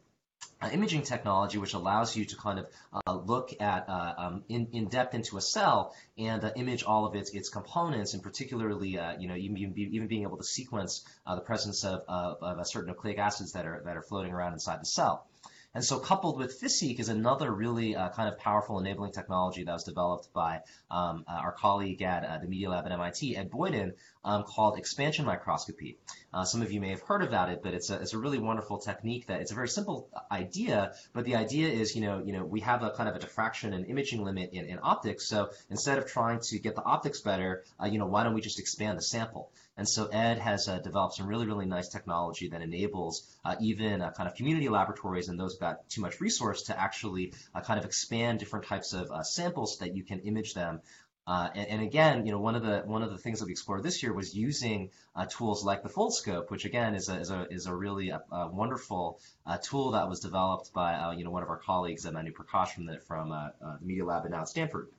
[0.61, 4.67] uh, imaging technology, which allows you to kind of uh, look at uh, um, in,
[4.73, 8.97] in depth into a cell and uh, image all of its its components, and particularly,
[8.97, 12.87] uh, you know, even, even being able to sequence the presence of, of, of certain
[12.87, 15.27] nucleic acids that are that are floating around inside the cell.
[15.75, 19.73] And so coupled with FISSEQ is another really uh, kind of powerful enabling technology that
[19.73, 23.51] was developed by um, uh, our colleague at uh, the Media Lab at MIT, Ed
[23.51, 25.97] Boyden, um, called expansion microscopy.
[26.33, 28.39] Uh, some of you may have heard about it, but it's a, it's a really
[28.39, 32.31] wonderful technique that it's a very simple idea, but the idea is, you know, you
[32.31, 35.27] know, we have a kind of a diffraction and imaging limit in, in optics.
[35.27, 38.39] So instead of trying to get the optics better, uh, you know, why don't we
[38.39, 39.51] just expand the sample?
[39.77, 44.01] And so Ed has uh, developed some really, really nice technology that enables uh, even
[44.01, 47.77] uh, kind of community laboratories and those without too much resource to actually uh, kind
[47.77, 50.79] of expand different types of uh, samples that you can image them.
[51.27, 53.51] Uh, and, and, again, you know, one of the one of the things that we
[53.51, 54.91] explored this year was using
[55.29, 58.47] tools like the Foldscope, which again is a is a, is a really a, a
[58.47, 59.19] wonderful
[59.63, 62.99] tool that was developed by you know one of our colleagues, Manu Prakash from the
[62.99, 64.89] from the Media Lab and now at Stanford.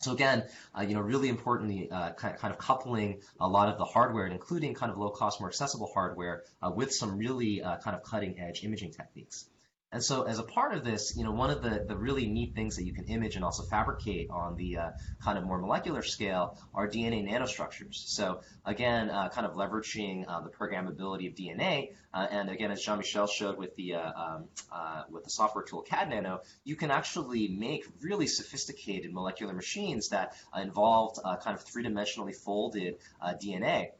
[0.00, 0.44] So again,
[0.76, 3.84] uh, you know, really importantly, uh, kind, of, kind, of, coupling a lot of the
[3.84, 7.76] hardware, and including kind of low cost, more accessible hardware, uh, with some really uh,
[7.78, 9.44] kind of cutting edge imaging techniques.
[9.92, 12.54] And so, as a part of this, you know, one of the, the really neat
[12.54, 16.02] things that you can image and also fabricate on the uh, kind of more molecular
[16.02, 17.96] scale are DNA nanostructures.
[17.96, 22.80] So, again, uh, kind of leveraging uh, the programmability of DNA, uh, and again, as
[22.80, 27.48] Jean-Michel showed with the uh, um, uh, with the software tool caDNAno, you can actually
[27.48, 33.90] make really sophisticated molecular machines that involved kind of three-dimensionally folded DNA.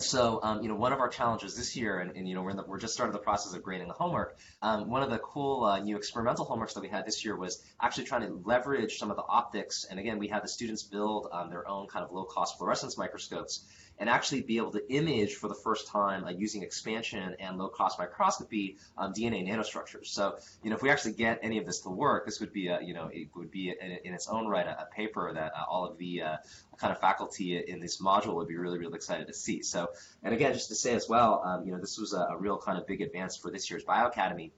[0.00, 2.52] So, um, you know, one of our challenges this year, and, and you know, we're,
[2.52, 4.36] the, we're just started the process of grading the homework.
[4.60, 7.62] Um, one of the cool uh, new experimental homeworks that we had this year was
[7.80, 9.86] actually trying to leverage some of the optics.
[9.88, 13.64] And again, we had the students build um, their own kind of low-cost fluorescence microscopes
[13.98, 17.98] and actually be able to image for the first time uh, using expansion and low-cost
[17.98, 20.06] microscopy um, DNA nanostructures.
[20.06, 22.68] So, you know, if we actually get any of this to work, this would be,
[22.68, 25.52] a, you know, it would be in, in its own right a, a paper that
[25.54, 26.36] uh, all of the uh,
[26.76, 29.62] kind of faculty in this module would be really, really excited to see.
[29.62, 29.88] So,
[30.22, 32.58] and again, just to say as well, um, you know, this was a, a, real
[32.58, 34.50] kind of big advance for this year's Bioacademy.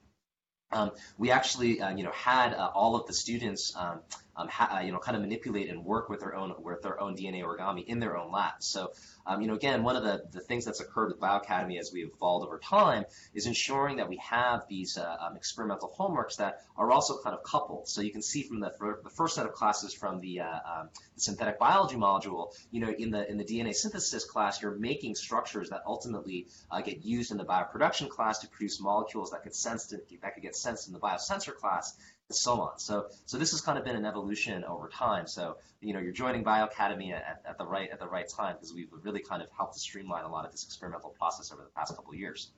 [0.72, 4.00] Um, we actually, uh, you know, had uh, all of the students, um,
[4.36, 7.00] um, ha- uh, you know, kind of manipulate and work with their own with their
[7.00, 8.66] own DNA origami in their own labs.
[8.66, 8.92] So
[9.26, 12.10] um, you know, again, one of the, the things that's occurred with Bioacademy as we've
[12.14, 16.92] evolved over time is ensuring that we have these uh, um, experimental homeworks that are
[16.92, 17.88] also kind of coupled.
[17.88, 18.72] So you can see from the,
[19.02, 22.90] the first set of classes from the, uh, um, the synthetic biology module, you know,
[22.90, 27.32] in the in the DNA synthesis class, you're making structures that ultimately uh, get used
[27.32, 30.86] in the bioproduction class to produce molecules that could sense to, that could get sensed
[30.86, 31.96] in the biosensor class
[32.30, 32.78] so on.
[32.78, 35.26] So, so this has kind of been an evolution over time.
[35.26, 38.74] So, you know, you're joining Bioacademy at, at the right at the right time because
[38.74, 41.70] we've really kind of helped to streamline a lot of this experimental process over the
[41.70, 42.50] past couple of years.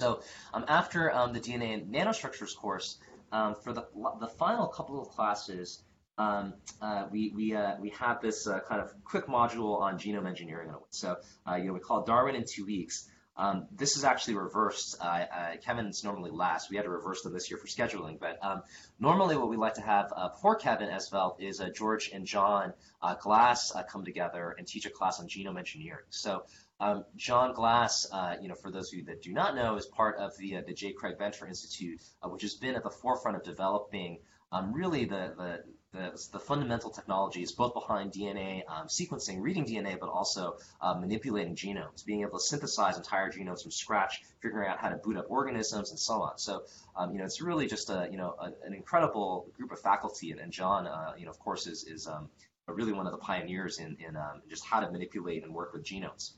[0.00, 0.20] So,
[0.52, 2.98] um, after um, the DNA and nanostructures course,
[3.30, 3.86] um, for the
[4.20, 5.82] the final couple of classes,
[6.18, 10.28] um, uh, we we uh, we have this uh, kind of quick module on genome
[10.28, 10.70] engineering.
[10.90, 11.16] So,
[11.48, 13.08] uh, you know, we call Darwin in two weeks.
[13.36, 14.96] Um, this is actually reversed.
[15.00, 16.70] Uh, uh, Kevin's normally last.
[16.70, 18.18] We had to reverse them this year for scheduling.
[18.20, 18.62] But um,
[19.00, 22.74] normally, what we like to have uh, before Kevin Esvelt is uh, George and John
[23.00, 26.04] uh, Glass uh, come together and teach a class on genome engineering.
[26.10, 26.44] So
[26.78, 28.06] um, John Glass,
[28.40, 30.74] you know, for those of you that do not know, is part of the the
[30.74, 30.92] J.
[30.92, 34.18] Craig Venter Institute, which has been at the forefront of developing
[34.52, 39.98] um, really the, the the, the fundamental technologies, both behind DNA um, sequencing, reading DNA,
[40.00, 44.78] but also uh, manipulating genomes, being able to synthesize entire genomes from scratch, figuring out
[44.78, 46.38] how to boot up organisms, and so on.
[46.38, 46.62] So,
[46.96, 50.30] um, you know, it's really just a, you know, a, an incredible group of faculty,
[50.30, 52.30] and, and John, uh, you know, of course, is, is um,
[52.66, 55.84] really one of the pioneers in, in um, just how to manipulate and work with
[55.84, 56.32] genomes.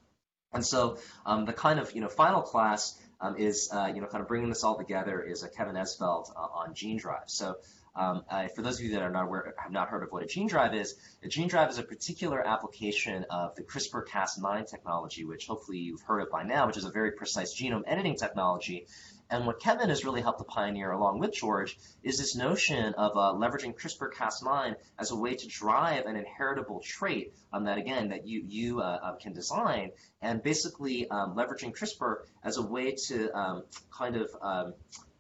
[0.53, 4.07] And so, um, the kind of, you know, final class um, is, uh, you know,
[4.07, 7.29] kind of bringing this all together is a Kevin Esvelt uh, on GeneDrive.
[7.29, 7.57] So
[7.97, 10.23] um, uh, for those of you that are not aware, have not heard of what
[10.23, 15.25] a gene drive is, a gene drive is a particular application of the CRISPR-Cas9 technology,
[15.25, 18.87] which hopefully you've heard of by now, which is a very precise genome editing technology.
[19.31, 23.13] And what Kevin has really helped to pioneer along with George is this notion of
[23.17, 28.27] uh, leveraging CRISPR-Cas9 as a way to drive an inheritable trait um, that, again, that
[28.27, 33.31] you, you uh, uh can design and basically um, leveraging CRISPR as a way to
[33.39, 34.75] um, kind of um,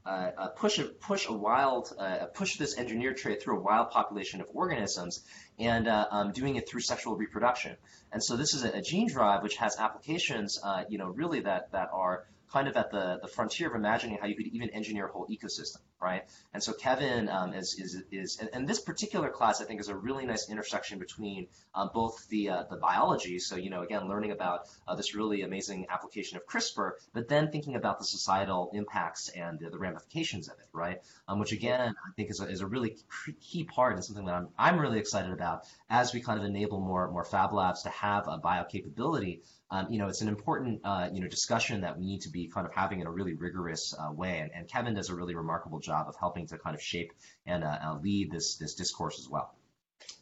[0.06, 3.90] uh, uh, push a push a wild uh, push this engineered trait through a wild
[3.90, 5.24] population of organisms
[5.58, 7.76] and uh, um, doing it through sexual reproduction.
[8.12, 11.40] And so this is a, a gene drive which has applications, uh, you know, really
[11.40, 14.70] that that are kind of at the, the frontier of imagining how you could even
[14.70, 16.24] engineer a whole ecosystem, right?
[16.52, 19.88] And so Kevin um, is, is, is and, and, this particular class, I think, is
[19.88, 24.06] a really nice intersection between um, both the, uh, the biology, so, you know, again,
[24.06, 28.70] learning about uh, this really amazing application of CRISPR, but then thinking about the societal
[28.74, 31.00] impacts and the, the ramifications of it, right?
[31.26, 32.98] Um, which, again, I think is a, is a really
[33.40, 36.80] key part and something that I'm, I'm really excited about as we kind of enable
[36.80, 39.40] more, more fab labs to have a bio capability
[39.74, 42.46] um, you know, it's an important, uh, you know, discussion that we need to be
[42.46, 44.38] kind of having in a really rigorous uh, way.
[44.38, 47.12] And, and, Kevin does a really remarkable job of helping to kind of shape
[47.46, 49.54] and uh, uh lead this this discourse as well.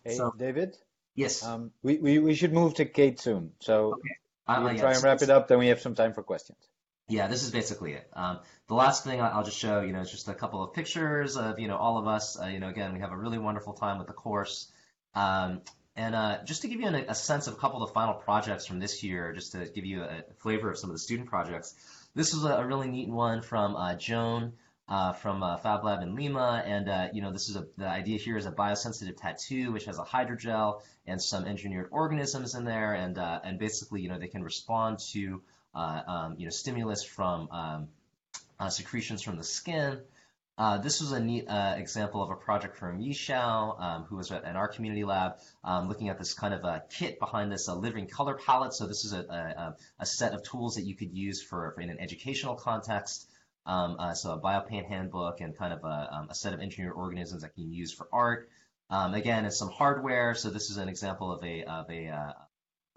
[0.04, 0.76] Hey, so, David.
[1.14, 1.44] Yes.
[1.44, 4.00] Um, we, we we should move to Kate soon, so okay.
[4.46, 5.48] Uh, we'll try and wrap it up.
[5.48, 6.58] Then we have some time for questions.
[7.08, 8.08] Yeah, this is basically it.
[8.14, 11.36] Um, the last thing I'll just show, you know, is just a couple of pictures
[11.36, 12.40] of, you know, all of us.
[12.40, 14.72] Uh, you know, again, we have a really wonderful time with the course.
[15.14, 15.60] Um,
[15.94, 18.14] and uh, just to give you an, a sense of a couple of the final
[18.14, 21.28] projects from this year, just to give you a flavor of some of the student
[21.28, 21.74] projects,
[22.14, 24.54] this was a, a really neat one from uh, Joan
[24.88, 26.62] uh, from uh, Fab Lab in Lima.
[26.64, 29.86] And, uh, you know, this is a, the idea here is a biosensitive tattoo, which
[29.86, 32.94] has a hydrogel and some engineered organisms in there.
[32.94, 35.42] And, uh, and basically, you know, they can respond to,
[35.74, 40.00] um, you know, stimulus from um, secretions from the skin.
[40.58, 44.30] Uh, this was a neat uh, example of a project from Yishao, um, who was
[44.30, 47.74] at, our community lab, um, looking at this kind of a kit behind this uh,
[47.74, 48.74] living color palette.
[48.74, 51.80] So this is a, a, a, set of tools that you could use for, for
[51.80, 53.28] in an educational context.
[53.64, 56.94] Um, uh, so a biopaint handbook and kind of a, um, a, set of engineered
[56.94, 58.48] organisms that can be used for art.
[58.90, 60.34] Um, again, it's some hardware.
[60.34, 62.32] So this is an example of a, of a uh,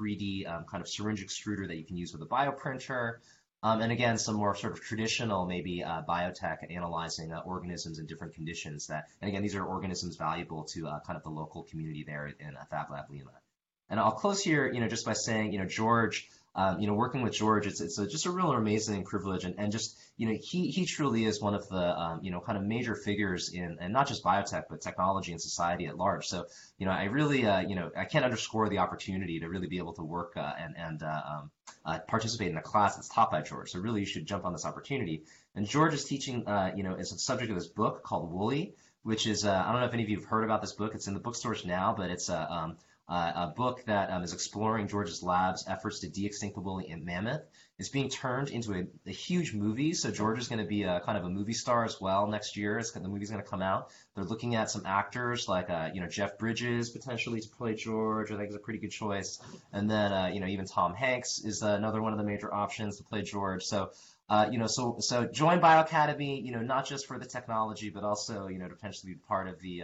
[0.01, 3.17] 3D um, kind of syringe extruder that you can use with a bioprinter.
[3.63, 8.05] Um, and again, some more sort of traditional, maybe uh, biotech analyzing uh, organisms in
[8.05, 8.87] different conditions.
[8.87, 12.27] That, and again, these are organisms valuable to uh, kind of the local community there
[12.27, 13.31] in uh, Fab Lab Lima.
[13.89, 16.93] And I'll close here, you know, just by saying, you know, George um, you know,
[16.93, 19.43] working with George, it's, it's a, just a real amazing privilege.
[19.43, 22.39] And, and just, you know, he, he truly is one of the, um, you know,
[22.39, 26.27] kind of major figures in, and not just biotech, but technology and society at large.
[26.27, 26.45] So,
[26.77, 29.79] you know, I really, uh, you know, I can't underscore the opportunity to really be
[29.79, 31.51] able to work uh, and, and uh, um,
[31.85, 33.71] uh, participate in a class that's taught by George.
[33.71, 35.23] So really, you should jump on this opportunity.
[35.55, 38.75] And George is teaching, uh, you know, is a subject of this book called Woolly,
[39.03, 40.95] which is, uh, I don't know if any of you have heard about this book.
[40.95, 42.77] It's in the bookstores now, but it's a, um,
[43.07, 47.41] a book that um, is exploring George's lab's efforts to de-extinct the woolly mammoth.
[47.77, 51.01] It's being turned into a, a huge movie, so George is going to be a
[51.01, 52.79] kind of a movie star as well next year.
[52.79, 53.91] It's, the movie's going to come out.
[54.15, 58.31] They're looking at some actors like uh, you know Jeff Bridges potentially to play George.
[58.31, 59.39] I think is a pretty good choice.
[59.73, 62.97] And then uh, you know even Tom Hanks is another one of the major options
[62.97, 63.63] to play George.
[63.63, 63.91] So.
[64.27, 66.43] Uh, you know, so so join Bioacademy.
[66.43, 69.47] You know, not just for the technology, but also you know to potentially be part
[69.47, 69.83] of the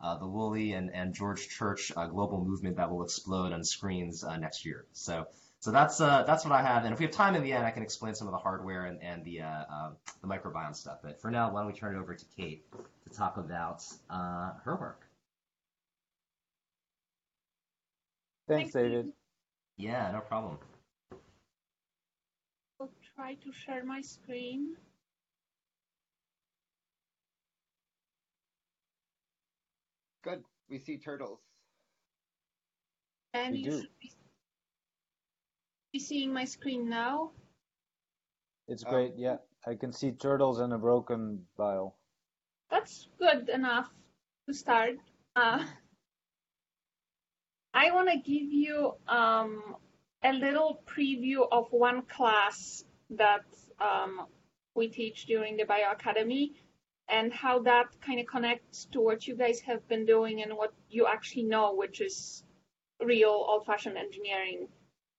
[0.00, 3.64] uh, uh, the Woolly and, and George Church uh, global movement that will explode on
[3.64, 4.86] screens uh, next year.
[4.92, 5.26] So
[5.60, 6.84] so that's uh, that's what I have.
[6.84, 8.84] And if we have time in the end, I can explain some of the hardware
[8.86, 10.98] and, and the uh, um, the microbiome stuff.
[11.02, 14.52] But for now, why don't we turn it over to Kate to talk about uh,
[14.64, 15.06] her work?
[18.48, 19.12] Thanks, David.
[19.76, 20.58] Yeah, no problem.
[22.80, 24.76] I'll try to share my screen.
[30.26, 30.42] Good.
[30.68, 31.38] We see turtles.
[33.32, 33.80] And We you do.
[33.82, 34.12] should be,
[35.92, 37.30] be seeing my screen now.
[38.66, 38.90] It's Oh.
[38.90, 39.12] great.
[39.16, 41.94] Yeah, I can see turtles and a broken vial.
[42.70, 43.88] That's good enough
[44.48, 44.96] to start.
[45.36, 45.64] Uh,
[47.74, 49.76] I want to give you um,
[50.24, 53.44] a little preview of one class that
[53.78, 54.26] um,
[54.74, 56.54] we teach during the Bioacademy
[57.08, 60.72] and how that kind of connects to what you guys have been doing and what
[60.90, 62.42] you actually know, which is
[63.02, 64.68] real old-fashioned engineering.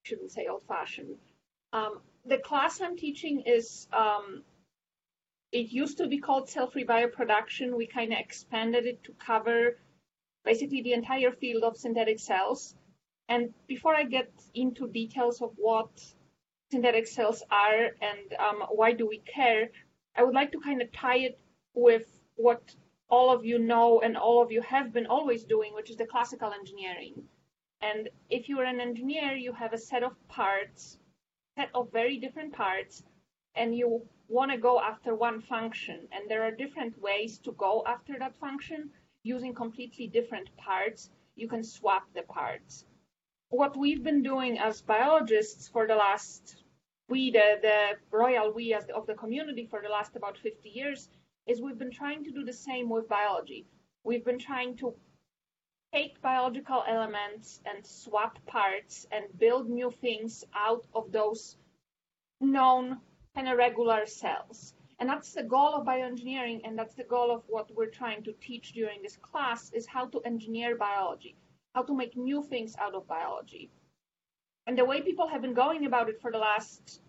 [0.04, 1.16] shouldn't say old-fashioned.
[1.74, 4.44] Um, the class I'm teaching is um,
[5.52, 7.76] it used to be called cell-free bioproduction.
[7.76, 9.78] We kind of expanded it to cover
[10.44, 12.76] basically the entire field of synthetic cells.
[13.30, 15.90] And before I get into details of what
[16.72, 19.70] synthetic cells are and um, why do we care,
[20.16, 21.40] I would like to kind of tie it
[21.78, 22.76] with what
[23.10, 26.06] all of you know and all of you have been always doing, which is the
[26.06, 27.24] classical engineering.
[27.82, 30.98] And if you're an engineer, you have a set of parts,
[31.56, 33.04] set of very different parts,
[33.56, 36.08] and you want to go after one function.
[36.12, 38.90] And there are different ways to go after that function
[39.24, 41.10] using completely different parts.
[41.36, 42.86] You can swap the parts.
[43.50, 46.64] What we've been doing as biologists for the last,
[47.08, 47.78] we, the, the
[48.12, 51.10] royal we as the, of the community for the last about 50 years,
[51.48, 53.66] is we've been trying to do the same with biology.
[54.04, 54.94] We've been trying to
[55.94, 61.58] take biological elements and swap parts and build new things out of those
[62.42, 62.98] known
[63.36, 64.74] kind of regular cells.
[65.00, 68.34] And that's the goal of bioengineering, and that's the goal of what we're trying to
[68.34, 71.36] teach during this class is how to engineer biology,
[71.76, 73.70] how to make new things out of biology.
[74.66, 77.02] And the way people have been going about it for the last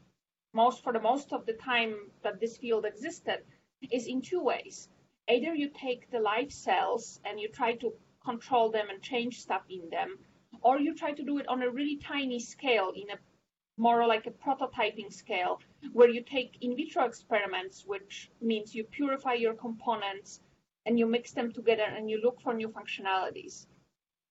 [0.55, 3.43] most for the most of the time that this field existed
[3.91, 4.89] is in two ways.
[5.29, 7.93] Either you take the live cells and you try to
[8.25, 10.19] control them and change stuff in them,
[10.63, 13.19] or you try to do it on a really tiny scale, in a
[13.77, 15.61] more like a prototyping scale,
[15.93, 20.41] where you take in vitro experiments, which means you purify your components
[20.85, 23.67] and you mix them together and you look for new functionalities.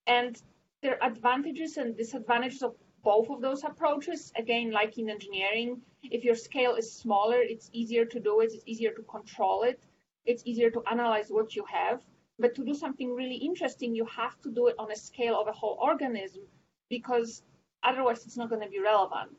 [0.05, 0.41] And
[0.81, 2.75] there are advantages and disadvantages of
[3.07, 4.33] both of those approaches.
[4.35, 8.67] Again, like in engineering, if your scale is smaller, it's easier to do it, it's
[8.67, 9.81] easier to control it,
[10.25, 12.01] it's easier to analyze what you have.
[12.37, 15.47] But to do something really interesting, you have to do it on a scale of
[15.47, 16.43] a whole organism
[16.89, 17.43] because
[17.81, 19.37] otherwise it's not going to be relevant.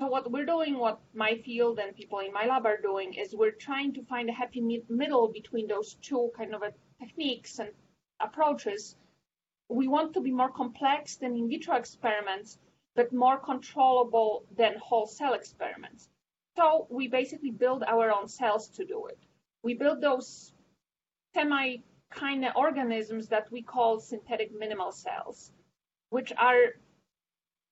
[0.00, 3.34] So what we're doing, what my field and people in my lab are doing, is
[3.34, 6.62] we're trying to find a happy middle between those two kind of
[7.00, 7.70] techniques and
[8.20, 8.94] approaches.
[9.68, 12.58] We want to be more complex than in vitro experiments,
[12.96, 16.08] but more controllable than whole cell experiments.
[16.56, 19.18] So we basically build our own cells to do it.
[19.62, 20.54] We build those
[21.34, 21.76] semi
[22.10, 25.52] kind of organisms that we call synthetic minimal cells,
[26.10, 26.76] which are,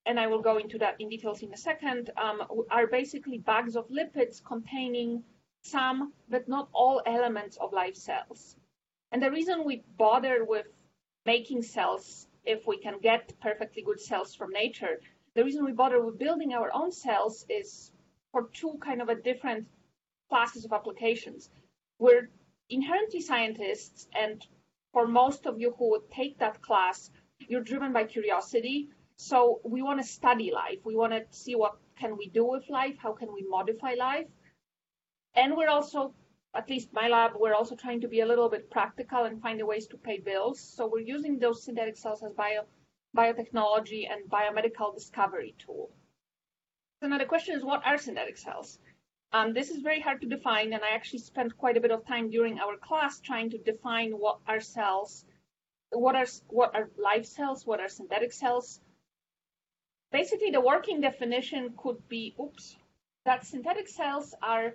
[0.05, 3.75] and I will go into that in details in a second, um, are basically bags
[3.77, 5.25] of lipids containing
[5.63, 8.57] some, but not all elements of live cells.
[9.13, 10.67] And the reason we bother with
[11.25, 15.01] making cells, if we can get perfectly good cells from nature,
[15.35, 17.91] the reason we bother with building our own cells is
[18.33, 19.67] for two kind of a different
[20.29, 21.51] classes of applications.
[21.99, 22.31] We're
[22.71, 24.47] inherently scientists, and
[24.93, 27.11] for most of you who would take that class,
[27.49, 28.89] you're driven by curiosity.
[29.17, 30.79] So we want to study life.
[30.85, 34.27] We want to see what can we do with life, how can we modify life.
[35.35, 36.15] And we're also,
[36.55, 39.65] at least my lab, we're also trying to be a little bit practical and find
[39.67, 40.61] ways to pay bills.
[40.61, 42.63] So we're using those synthetic cells as bio,
[43.17, 45.91] biotechnology and biomedical discovery tool.
[47.01, 48.79] Another question is, what are synthetic cells?
[49.33, 52.07] Um, this is very hard to define, and I actually spent quite a bit of
[52.07, 55.25] time during our class trying to define what are cells,
[55.91, 58.81] what are what are live cells, what are synthetic cells.
[60.13, 62.77] Basically, the working definition could be, oops,
[63.25, 64.75] that synthetic cells are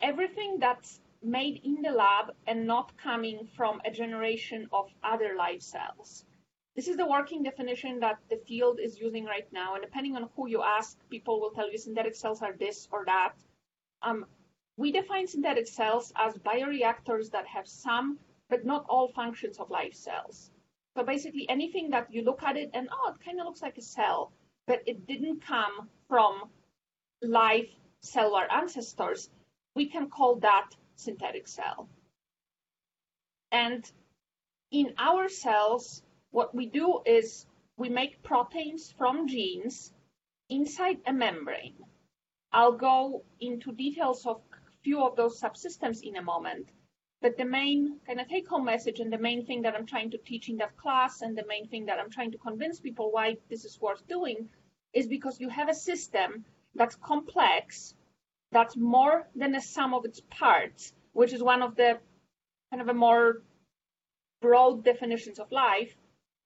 [0.00, 5.62] everything that's made in the lab and not coming from a generation of other live
[5.62, 6.24] cells.
[6.74, 9.74] This is the working definition that the field is using right now.
[9.74, 13.04] And depending on who you ask, people will tell you synthetic cells are this or
[13.04, 13.34] that.
[14.00, 14.24] Um,
[14.78, 18.18] we define synthetic cells as bioreactors that have some,
[18.48, 20.50] but not all functions of live cells.
[20.96, 23.76] So basically anything that you look at it and, oh, it kind of looks like
[23.76, 24.32] a cell,
[24.66, 26.50] but it didn't come from
[27.20, 27.68] live
[28.00, 29.30] cellular ancestors,
[29.74, 31.88] we can call that synthetic cell.
[33.50, 33.90] And
[34.70, 36.02] in our cells,
[36.32, 39.92] what we do is we make proteins from genes
[40.48, 41.76] inside a membrane.
[42.52, 46.68] I'll go into details of a few of those subsystems in a moment.
[47.20, 50.10] But the main kind of take home message and the main thing that I'm trying
[50.10, 53.12] to teach in that class and the main thing that I'm trying to convince people
[53.12, 54.48] why this is worth doing
[54.92, 57.94] is because you have a system that's complex
[58.50, 61.98] that's more than the sum of its parts, which is one of the
[62.70, 63.42] kind of a more
[64.40, 65.94] broad definitions of life,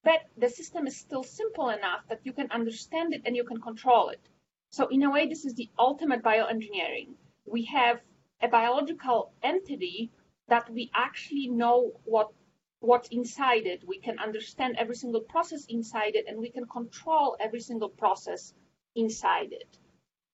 [0.08, 3.60] but the system is still simple enough that you can understand it and you can
[3.68, 4.24] control it.
[4.70, 7.10] So in a way, this is the ultimate bioengineering.
[7.44, 8.00] We have
[8.40, 10.10] a biological entity
[10.48, 12.28] that we actually know what
[12.88, 13.80] what's inside it.
[13.92, 18.54] We can understand every single process inside it, and we can control every single process
[18.94, 19.78] inside it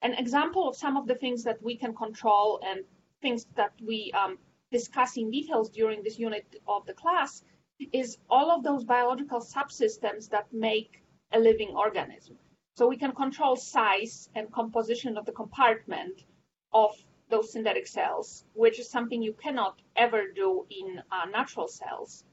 [0.03, 2.85] an example of some of the things that we can control and
[3.23, 4.37] things that we um,
[4.71, 7.45] discuss in details during this unit of the class
[7.93, 11.03] is all of those biological subsystems that make
[11.33, 12.37] a living organism.
[12.77, 16.25] So we can control size and composition of the compartment
[16.73, 16.97] of
[17.29, 22.25] those synthetic cells, which is something you cannot ever do in uh, natural cells.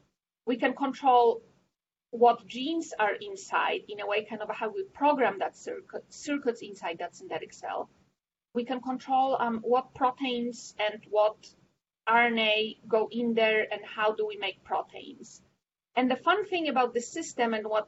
[0.46, 1.42] We can control
[2.12, 6.62] what genes are inside in a way kind of how we program that circuit, circuits
[6.62, 7.90] inside that synthetic cell.
[8.54, 11.38] We can control um, what proteins and what
[12.10, 15.42] RNA go in there and how do we make proteins.
[15.96, 17.88] And the fun thing about this system and what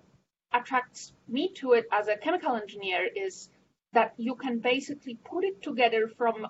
[0.54, 3.50] attracts me to it as a chemical engineer is
[3.94, 6.48] that you can basically put it together from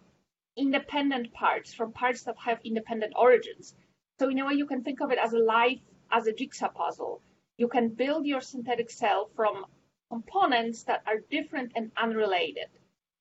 [0.57, 3.73] independent parts, from parts that have independent origins.
[4.19, 5.79] So in a way, you can think of it as a life,
[6.11, 7.21] as a jigsaw puzzle
[7.61, 9.65] you can build your synthetic cell from
[10.09, 12.69] components that are different and unrelated.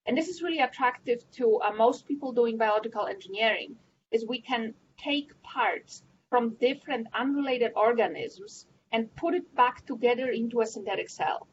[0.06, 3.76] And this is really attractive to uh, most people doing biological engineering,
[4.10, 10.60] is we can take parts from different unrelated organisms and put it back together into
[10.60, 11.46] a synthetic cell.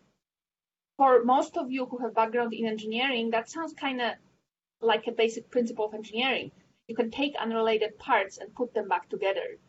[0.98, 4.16] For most of you who have background in engineering, that sounds kind of
[4.82, 6.52] like a basic principle of engineering.
[6.88, 9.60] You can take unrelated parts and put them back together.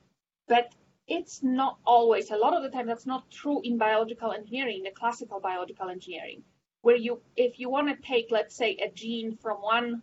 [0.47, 0.75] But
[1.07, 4.91] it's not always, a lot of the time, that's not true in biological engineering, the
[4.91, 6.45] classical biological engineering,
[6.83, 10.03] where you, if you want to take, let's say, a gene from one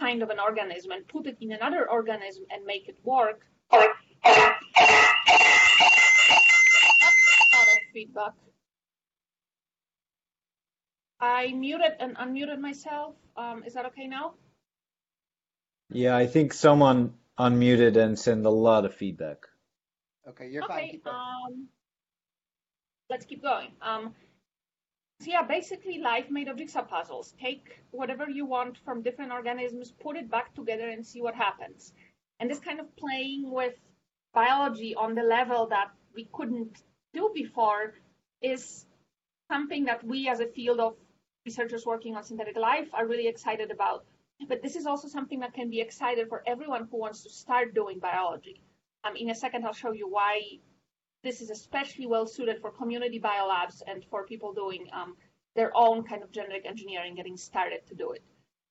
[0.00, 3.40] kind of an organism and put it in another organism and make it work.
[3.70, 3.84] That's
[7.42, 8.32] a lot of feedback.
[11.20, 13.14] I muted and unmuted myself.
[13.36, 14.34] Um, is that okay now?
[15.90, 19.46] Yeah, I think someone unmuted and sent a lot of feedback.
[20.28, 20.78] Okay, you're fine.
[20.78, 21.68] Okay, Keep um,
[23.08, 23.68] let's keep going.
[23.80, 24.14] Um,
[25.20, 27.34] so yeah, basically life made of jigsaw puzzles.
[27.40, 31.92] Take whatever you want from different organisms, put it back together and see what happens.
[32.38, 33.74] And this kind of playing with
[34.34, 36.82] biology on the level that we couldn't
[37.14, 37.94] do before
[38.42, 38.84] is
[39.50, 40.96] something that we as a field of
[41.46, 44.04] researchers working on synthetic life are really excited about.
[44.48, 47.74] But this is also something that can be excited for everyone who wants to start
[47.74, 48.60] doing biology.
[49.04, 50.58] Um, in a second, I'll show you why
[51.26, 55.16] this is especially well suited for community biolabs and for people doing um,
[55.56, 58.22] their own kind of genetic engineering, getting started to do it.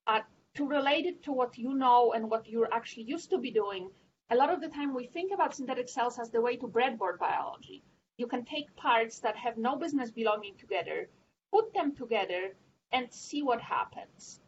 [0.08, 0.22] Uh,
[0.54, 3.90] to relate it to what you know and what you're actually used to be doing,
[4.30, 7.20] a lot of the time we think about synthetic cells as the way to breadboard
[7.20, 7.84] biology.
[8.18, 11.10] You can take parts that have no business belonging together,
[11.52, 12.56] put them together,
[12.94, 14.40] and see what happens.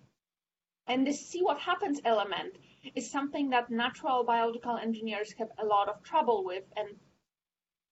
[0.88, 2.56] And this see what happens element
[2.96, 6.88] is something that natural biological engineers have a lot of trouble with and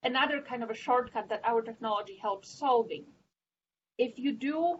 [0.06, 3.04] another kind of a shortcut that our technology helps solving.
[3.98, 4.80] If you do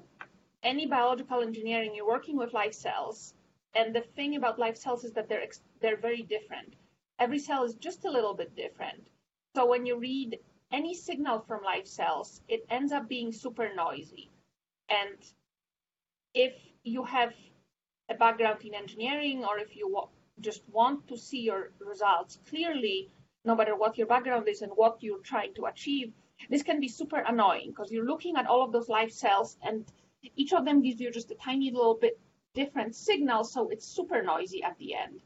[0.64, 3.34] any biological engineering, you're working with live cells,
[3.76, 5.46] and the thing about live cells is that they're
[5.82, 6.76] they're very different.
[7.20, 9.08] Every cell is just a little bit different.
[9.56, 10.40] So when you read
[10.72, 14.30] any signal from live cells, it ends up being super noisy.
[14.90, 15.18] And
[16.34, 16.54] if
[16.84, 17.34] you have
[18.10, 19.88] a background in engineering or if you
[20.42, 23.10] just want to see your results clearly,
[23.46, 26.14] no matter what your background is and what you're trying to achieve,
[26.50, 29.86] this can be super annoying because you're looking at all of those live cells and
[30.36, 32.20] each of them gives you just a tiny little bit
[32.54, 35.22] different signal, so it's super noisy at the end.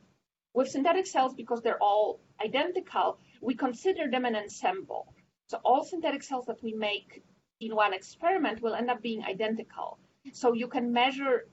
[0.53, 5.13] With synthetic cells, because they're all identical, we consider them an ensemble.
[5.47, 7.23] So all synthetic cells that we make
[7.59, 9.99] in one experiment will end up being identical.
[10.33, 11.47] So you can measure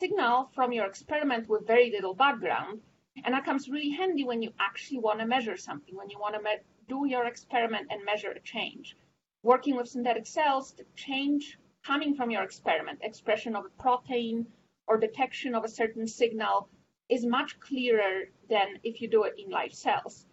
[0.00, 2.80] signal from your experiment with very little background.
[3.24, 6.34] And that comes really handy when you actually want to measure something, when you want
[6.34, 8.96] to do your experiment and measure a change.
[9.42, 14.46] Working with synthetic cells, the change coming from your experiment, expression of a protein
[14.86, 16.68] or detection of a certain signal,
[17.08, 20.26] is much clearer than if you do it in live cells.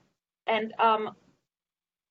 [0.48, 1.16] And um,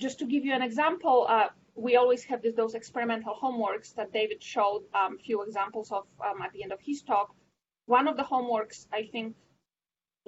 [0.00, 4.12] just to give you an example, uh, we always have this, those experimental homeworks that
[4.12, 7.34] David showed a um, few examples of um, at the end of his talk.
[7.86, 9.34] One of the homeworks, I think,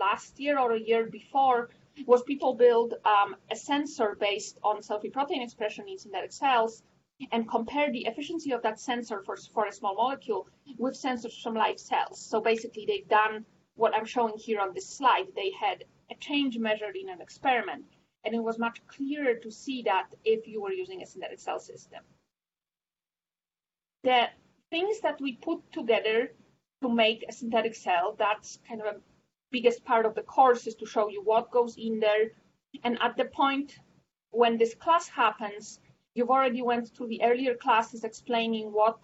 [0.00, 1.70] last year or a year before,
[2.06, 6.82] was people build um, a sensor based on cell-free protein expression in synthetic cells
[7.32, 10.48] and compare the efficiency of that sensor for, for a small molecule
[10.78, 12.18] with sensors from live cells.
[12.30, 13.44] So basically, they've done
[13.76, 15.26] what I'm showing here on this slide.
[15.36, 17.84] They had a change measured in an experiment,
[18.24, 21.60] and it was much clearer to see that if you were using a synthetic cell
[21.60, 22.00] system.
[24.02, 24.28] The
[24.70, 26.32] things that we put together
[26.82, 28.16] to make a synthetic cell.
[28.18, 29.00] That's kind of a
[29.50, 32.30] biggest part of the course is to show you what goes in there.
[32.84, 33.78] And at the point
[34.30, 35.80] when this class happens,
[36.14, 38.98] you've already went through the earlier classes explaining what,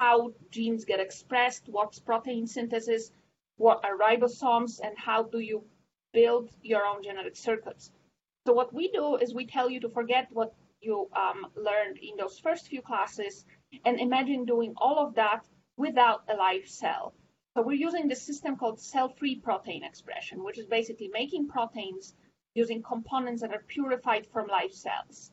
[0.00, 3.12] how genes get expressed, what's protein synthesis,
[3.56, 5.64] what are ribosomes, and how do you
[6.12, 7.90] build your own genetic circuits.
[8.46, 12.16] So what we do is we tell you to forget what you um, learned in
[12.16, 13.44] those first few classes
[13.84, 15.46] and imagine doing all of that
[15.76, 17.14] without a live cell.
[17.54, 22.14] So we're using this system called cell-free protein expression, which is basically making proteins
[22.54, 25.30] using components that are purified from live cells.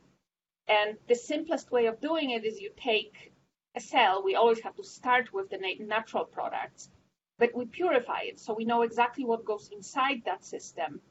[0.67, 3.33] And the simplest way of doing it is you take
[3.75, 6.89] a cell, we always have to start with the natural products,
[7.37, 11.01] but we purify it so we know exactly what goes inside that system.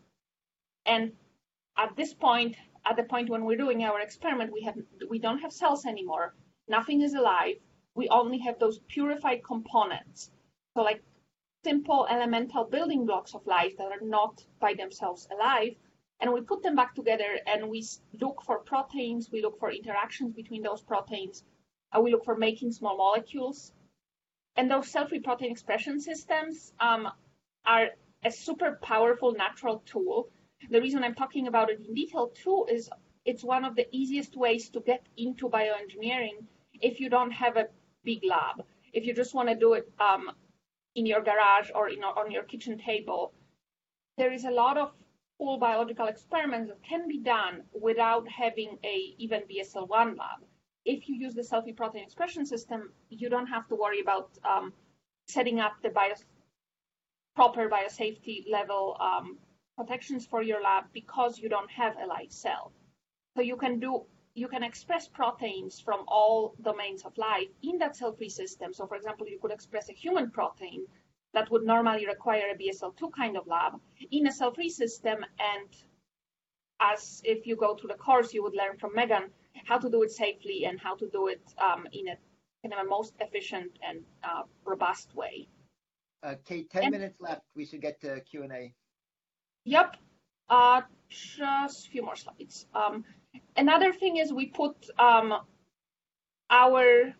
[0.84, 1.12] And
[1.76, 4.76] at this point, at the point when we're doing our experiment, we have
[5.08, 6.34] we don't have cells anymore.
[6.68, 7.56] Nothing is alive
[7.98, 10.30] we only have those purified components.
[10.78, 11.02] So like
[11.64, 15.74] simple elemental building blocks of life that are not by themselves alive.
[16.20, 17.84] And we put them back together and we
[18.20, 21.42] look for proteins, we look for interactions between those proteins,
[21.92, 23.72] and we look for making small molecules.
[24.54, 27.08] And those cell-free protein expression systems um,
[27.66, 27.88] are
[28.24, 30.28] a super powerful natural tool.
[30.70, 32.88] The reason I'm talking about it in detail too is
[33.24, 36.46] it's one of the easiest ways to get into bioengineering
[36.80, 37.66] if you don't have a
[38.04, 38.64] big lab.
[38.92, 40.30] If you just want to do it um,
[40.98, 43.32] in your garage or in, on your kitchen table,
[44.16, 44.90] there is a lot of
[45.38, 50.40] cool biological experiments that can be done without having a even BSL-1 lab.
[50.84, 54.72] If you use the cell-free protein expression system, you don't have to worry about um,
[55.28, 56.14] setting up the bio
[57.36, 59.38] proper biosafety level um,
[59.76, 62.72] protections for your lab because you don't have a live cell.
[63.36, 64.02] So you can do
[64.38, 68.72] you can express proteins from all domains of life in that cell-free system.
[68.72, 70.86] So, for example, you could express a human protein
[71.34, 73.80] that would normally require a BSL-2 kind of lab
[74.10, 75.24] in a cell-free system.
[75.54, 75.68] And
[76.80, 79.30] as if you go through the course, you would learn from Megan
[79.64, 82.16] how to do it safely and how to do it um, in a
[82.62, 85.48] kind of a most efficient and uh, robust way.
[86.22, 87.42] Uh, Kate, 10 and, minutes left.
[87.54, 88.72] We should get to Q&A.
[89.64, 89.96] Yep.
[90.48, 92.66] Uh, just a few more slides.
[92.74, 93.04] Um,
[93.56, 95.34] Another thing is we put um,
[96.50, 97.14] our,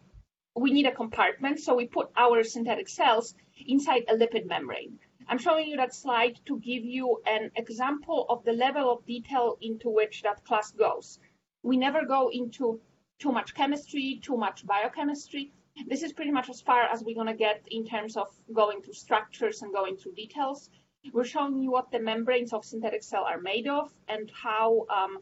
[0.54, 3.34] we need a compartment, so we put our synthetic cells
[3.66, 4.98] inside a lipid membrane.
[5.26, 9.59] I'm showing you that slide to give you an example of the level of detail
[9.61, 11.18] into which that class goes.
[11.62, 12.80] We never go into
[13.18, 15.52] too much chemistry, too much biochemistry.
[15.86, 18.80] this is pretty much as far as we're going to get in terms of going
[18.80, 20.70] through structures and going through details.
[21.12, 25.18] We're showing you what the membranes of synthetic cell are made of and how, um,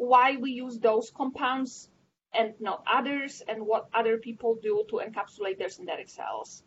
[0.00, 1.90] why we use those compounds
[2.32, 6.62] and not others, and what other people do to encapsulate their synthetic cells.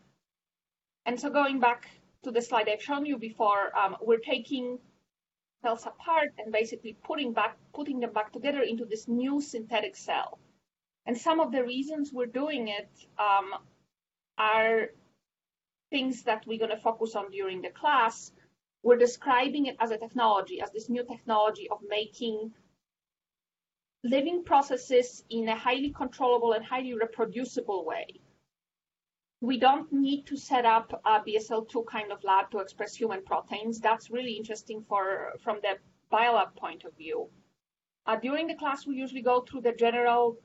[1.06, 1.88] And so going back
[2.22, 4.78] to the slide I've shown you before, um, we're taking
[5.62, 10.38] cells apart and basically putting back, putting them back together into this new synthetic cell.
[11.06, 13.48] And some of the reasons we're doing it um,
[14.38, 14.90] are
[15.90, 18.30] things that we're going to focus on during the class.
[18.82, 22.52] We're describing it as a technology, as this new technology of making
[24.04, 28.06] living processes in a highly controllable and highly reproducible way.
[29.40, 33.80] We don't need to set up a BSL2 kind of lab to express human proteins.
[33.80, 35.78] That's really interesting for from the
[36.12, 37.30] biolab point of view.
[38.06, 40.38] Uh, during the class, we usually go through the general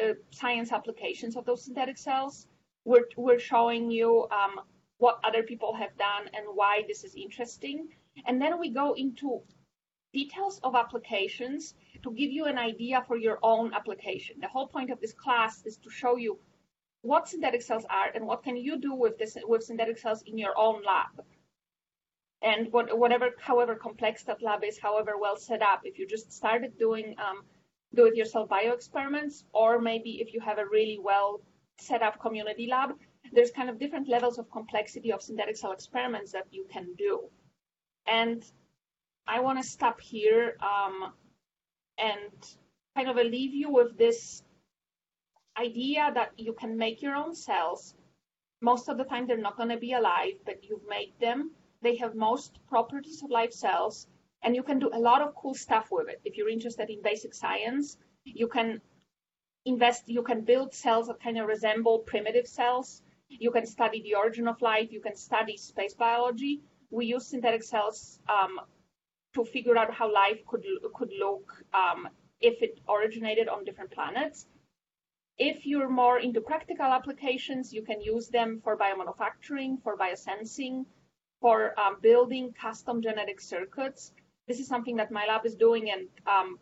[0.00, 2.46] uh, science applications of those synthetic cells.
[2.84, 4.60] We're, we're showing you um,
[4.98, 7.88] what other people have done and why this is interesting.
[8.26, 9.42] And then we go into
[10.12, 14.36] details of applications to give you an idea for your own application.
[14.40, 16.38] The whole point of this class is to show you
[17.02, 20.38] what synthetic cells are and what can you do with this with synthetic cells in
[20.38, 21.24] your own lab.
[22.42, 26.32] And what, whatever, however complex that lab is, however well set up, if you just
[26.32, 27.44] started doing um,
[27.94, 31.40] do-it-yourself bio experiments, or maybe if you have a really well
[31.78, 32.90] set up community lab,
[33.32, 37.28] there's kind of different levels of complexity of synthetic cell experiments that you can do.
[38.06, 38.44] And
[39.26, 41.12] I want to stop here um,
[41.98, 42.56] and
[42.96, 44.42] kind of leave you with this
[45.58, 47.94] idea that you can make your own cells.
[48.60, 51.50] Most of the time, they're not going to be alive, but you've made them.
[51.82, 54.06] They have most properties of live cells,
[54.42, 56.20] and you can do a lot of cool stuff with it.
[56.24, 58.80] If you're interested in basic science, you can
[59.64, 63.02] invest, you can build cells that kind of resemble primitive cells.
[63.28, 64.92] You can study the origin of life.
[64.92, 66.60] You can study space biology.
[66.90, 68.60] We use synthetic cells um,
[69.36, 70.64] to figure out how life could
[70.98, 72.08] could look um,
[72.40, 74.46] if it originated on different planets.
[75.38, 80.86] If you're more into practical applications, you can use them for biomanufacturing, for biosensing,
[81.42, 84.12] for um, building custom genetic circuits.
[84.48, 86.58] This is something that my lab is doing, and um,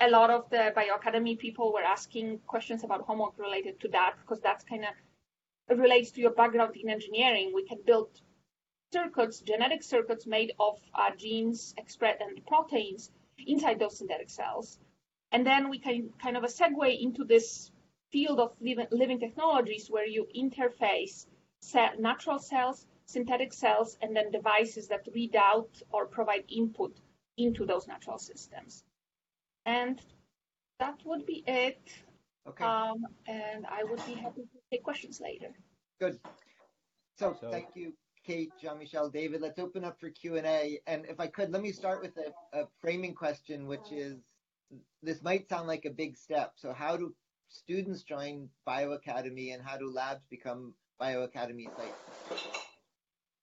[0.00, 4.40] a lot of the bioacademy people were asking questions about homework related to that because
[4.40, 7.52] that's kind of relates to your background in engineering.
[7.54, 8.08] We can build
[8.92, 13.10] circuits, genetic circuits made of uh, genes expressed and proteins
[13.46, 14.78] inside those synthetic cells.
[15.32, 17.70] And then we can kind of a segue into this
[18.10, 21.26] field of living, living technologies where you interface
[21.98, 26.96] natural cells, synthetic cells, and then devices that read out or provide input
[27.36, 28.84] into those natural systems.
[29.66, 30.00] And
[30.80, 31.80] that would be it.
[32.48, 32.64] Okay.
[32.64, 35.50] Um, and I would be happy to take questions later.
[36.00, 36.18] Good.
[37.16, 37.92] So, So- thank you,
[38.28, 39.40] Kate, Jean-Michel, David.
[39.40, 40.80] Let's open up for Q&A.
[40.86, 42.12] And if I could, let me start with
[42.52, 44.18] a, framing question, which is,
[45.02, 46.52] this might sound like a big step.
[46.56, 47.14] So how do
[47.48, 52.42] students join BioAcademy and how do labs become BioAcademy sites?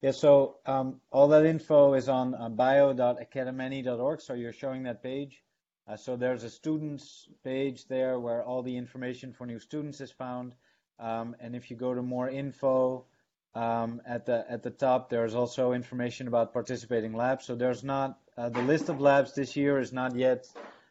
[0.04, 4.22] Yeah, so um, all that info is on uh, bio.academy.org.
[4.22, 5.42] So you're showing that page.
[5.88, 10.12] Uh, so there's a students page there where all the information for new students is
[10.12, 10.54] found.
[11.00, 13.06] Um, and if you go to more info
[13.56, 17.46] um, at the at the top, there's also information about participating labs.
[17.46, 20.46] So there's not uh, the list of labs this year is not yet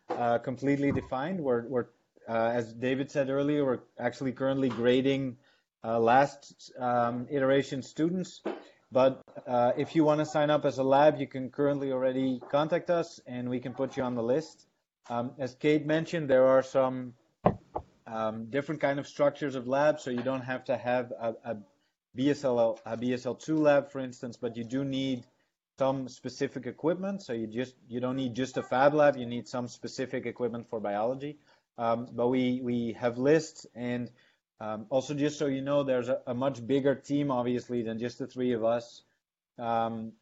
[0.08, 1.40] uh, completely defined.
[1.40, 1.86] We're, we're
[2.26, 5.36] uh, as David said earlier, we're actually currently grading
[5.84, 8.40] uh, last um, iteration students.
[8.90, 12.40] But uh, if you want to sign up as a lab, you can currently already
[12.50, 14.66] contact us and we can put you on the list.
[15.10, 17.12] Um, as Kate mentioned, there are some
[18.06, 21.56] um, different kind of structures of labs, so you don't have to have a, a
[22.16, 25.24] BSL a BSL2 lab, for instance, but you do need
[25.78, 27.22] some specific equipment.
[27.22, 30.68] So you just you don't need just a fab lab, you need some specific equipment
[30.68, 31.38] for biology.
[31.76, 34.10] Um, but we we have lists and
[34.60, 38.20] um, also just so you know, there's a, a, much bigger team obviously than just
[38.20, 39.02] the three of us
[39.58, 40.12] um,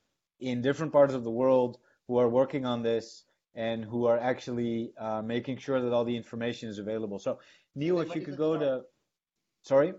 [0.40, 1.78] in different parts of the world
[2.08, 3.24] who are working on this
[3.54, 7.18] and who are actually uh, making sure that all the information is available.
[7.18, 7.38] So
[7.74, 8.82] Neil, if you could go start?
[8.82, 9.92] to sorry.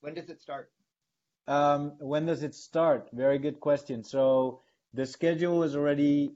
[0.00, 0.70] When does it start?
[1.48, 3.08] Um, when does it start?
[3.10, 4.04] Very good question.
[4.04, 4.60] So
[4.92, 6.34] the schedule is already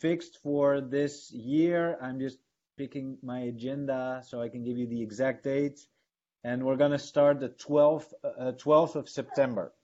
[0.00, 1.98] fixed for this year.
[2.00, 2.38] I'm just
[2.78, 5.86] picking my agenda so I can give you the exact date.
[6.44, 9.74] And we're gonna start the 12th, uh, 12th of September.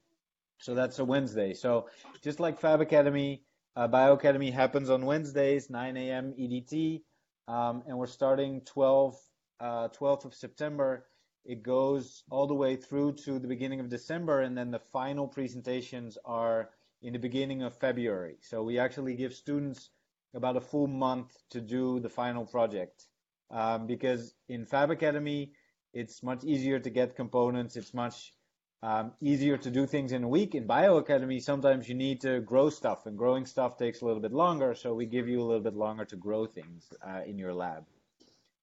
[0.60, 1.52] So that's a Wednesday.
[1.52, 1.88] So
[2.22, 3.42] just like Fab Academy,
[3.76, 6.32] uh, Bio Academy happens on Wednesdays, 9 a.m.
[6.38, 7.02] EDT,
[7.48, 9.14] um, and we're starting 12,
[9.60, 11.06] uh, 12th of September
[11.48, 15.26] it goes all the way through to the beginning of December, and then the final
[15.26, 16.68] presentations are
[17.00, 18.36] in the beginning of February.
[18.42, 19.88] So we actually give students
[20.34, 23.06] about a full month to do the final project.
[23.50, 25.52] Um, because in Fab Academy,
[25.94, 27.76] it's much easier to get components.
[27.76, 28.34] It's much
[28.82, 30.54] um, easier to do things in a week.
[30.54, 34.20] In Bio Academy, sometimes you need to grow stuff, and growing stuff takes a little
[34.20, 34.74] bit longer.
[34.74, 37.86] So we give you a little bit longer to grow things uh, in your lab.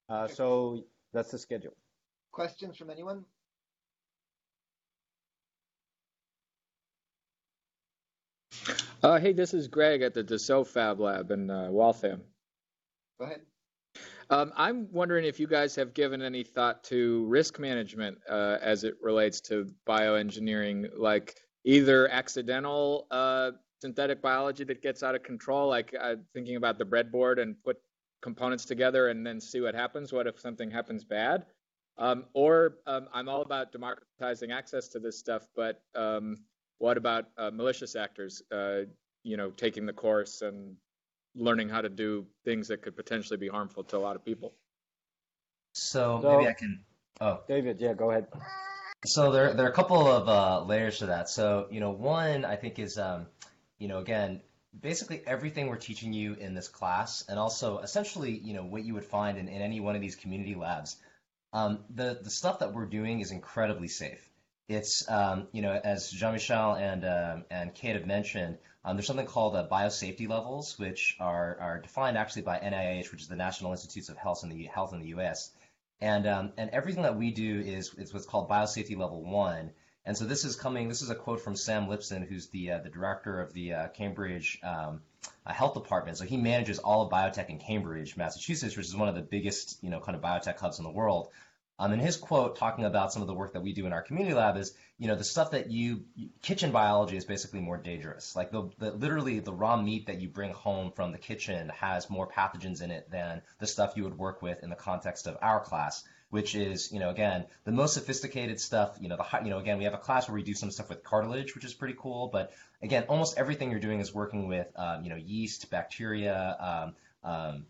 [0.07, 0.83] Uh, so
[1.13, 1.75] that's the schedule.
[2.35, 3.23] Questions from anyone?
[9.01, 12.23] Uh, hey, this is Greg at the Dassault Fab Lab in uh, Waltham.
[13.17, 13.39] Go ahead.
[14.29, 18.83] Um, I'm wondering if you guys have given any thought to risk management uh, as
[18.83, 25.69] it relates to bioengineering, like either accidental uh, synthetic biology that gets out of control,
[25.69, 27.77] like uh, thinking about the breadboard and put
[28.21, 30.11] components together and then see what happens.
[30.11, 31.45] What if something happens bad?
[31.97, 36.37] Um, or um, I'm all about democratizing access to this stuff, but um,
[36.77, 38.81] what about uh, malicious actors, uh,
[39.23, 40.75] you know, taking the course and
[41.35, 44.53] learning how to do things that could potentially be harmful to a lot of people?
[45.73, 46.83] So, So- maybe I can.
[47.21, 48.27] Oh, David, yeah, go ahead.
[49.05, 51.29] So there, there are a couple of uh, layers to that.
[51.29, 53.27] So, you know, one I think is, um,
[53.77, 54.41] you know, again,
[54.77, 58.93] basically everything we're teaching you in this class, and also essentially, you know, what you
[58.95, 60.97] would find in, in any one of these community labs,
[61.55, 64.29] um, the the stuff that we're doing is incredibly safe.
[64.67, 69.25] It's, um, you know, as Jean-Michel and um, and Kate have mentioned, um, there's something
[69.25, 73.71] called uh, biosafety levels, which are are defined actually by NIH, which is the National
[73.71, 75.51] Institutes of Health in the Health in the U.S.
[76.01, 79.71] And um, and everything that we do is is what's called biosafety level one.
[80.03, 80.89] And so this is coming.
[80.89, 83.87] This is a quote from Sam Lipson, who's the uh, the director of the uh,
[83.89, 85.03] Cambridge um,
[85.45, 86.17] uh, Health Department.
[86.17, 89.77] So he manages all of biotech in Cambridge, Massachusetts, which is one of the biggest
[89.81, 91.29] you know kind of biotech hubs in the world.
[91.77, 94.01] Um, and his quote talking about some of the work that we do in our
[94.01, 96.05] community lab is, you know, the stuff that you
[96.41, 98.33] kitchen biology is basically more dangerous.
[98.33, 102.09] Like the, the literally the raw meat that you bring home from the kitchen has
[102.09, 105.37] more pathogens in it than the stuff you would work with in the context of
[105.41, 106.05] our class,
[106.35, 108.97] which is, you know, again, the most sophisticated stuff.
[108.99, 110.89] You know, the you know, again, we have a class where we do some stuff
[110.89, 112.27] with cartilage, which is pretty cool.
[112.27, 116.35] But again, almost everything you're doing is working with, um, you know, yeast, bacteria.
[116.59, 116.95] Um,
[117.31, 117.65] um,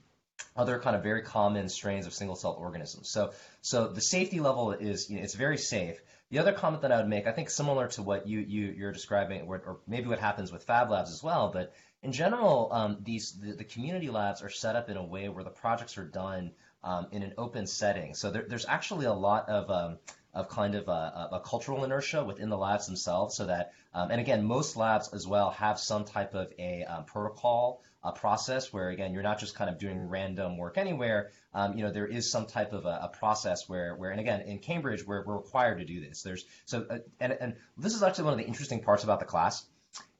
[0.55, 3.07] other kind of very common strains of single cell organisms.
[3.07, 6.01] So, so the safety level is, you know, it's very safe.
[6.31, 8.91] The other comment that I would make, I think similar to what you, you you're
[8.91, 12.97] describing, or, or maybe what happens with Fab Labs as well, but in general, um,
[13.01, 16.07] these the, the community labs are set up in a way where the projects are
[16.07, 16.51] done
[16.85, 18.13] um, in an open setting.
[18.13, 19.97] So there, there's actually a lot of um,
[20.33, 24.21] of kind of a, a cultural inertia within the labs themselves, so that um, and
[24.21, 28.89] again, most labs as well have some type of a um, protocol a process where
[28.89, 31.31] again you're not just kind of doing random work anywhere.
[31.53, 34.41] Um, you know there is some type of a, a, process where where and again
[34.41, 36.21] in Cambridge we're, we're required to do this.
[36.21, 39.25] There's so uh, and and this is actually one of the interesting parts about the
[39.25, 39.65] class.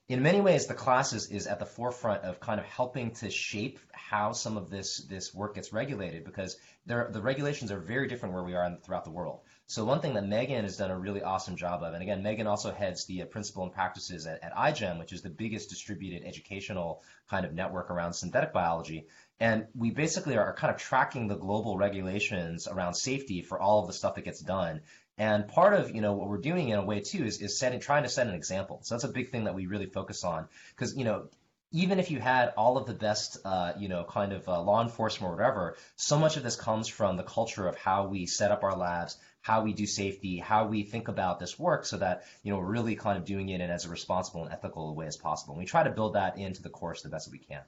[0.08, 3.28] In many ways, the class is, is at the forefront of kind of helping to
[3.28, 8.06] shape how some of this this work gets regulated because there, the regulations are very
[8.06, 9.40] different where we are in, throughout the world.
[9.66, 12.46] So one thing that Megan has done a really awesome job of, and again, Megan
[12.46, 16.24] also heads the uh, principle and practices at, at iGEM, which is the biggest distributed
[16.24, 19.08] educational kind of network around synthetic biology.
[19.40, 23.88] And we basically are kind of tracking the global regulations around safety for all of
[23.88, 24.82] the stuff that gets done.
[25.18, 27.80] And part of you know what we're doing in a way too is, is setting
[27.80, 28.80] trying to set an example.
[28.82, 31.28] So that's a big thing that we really focus on because you know
[31.72, 34.82] even if you had all of the best, uh, you know, kind of uh, law
[34.82, 38.52] enforcement or whatever, so much of this comes from the culture of how we set
[38.52, 42.24] up our labs, how we do safety, how we think about this work, so that
[42.42, 45.06] you know we're really kind of doing it in as a responsible and ethical way
[45.06, 45.54] as possible.
[45.54, 47.62] And we try to build that into the course the best that we can.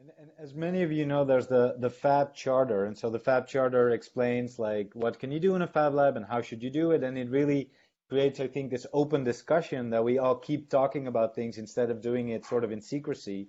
[0.00, 2.86] And, and as many of you know, there's the, the Fab Charter.
[2.86, 6.16] And so the Fab Charter explains like what can you do in a Fab Lab
[6.16, 7.04] and how should you do it.
[7.04, 7.70] And it really
[8.08, 12.00] creates, I think, this open discussion that we all keep talking about things instead of
[12.00, 13.48] doing it sort of in secrecy.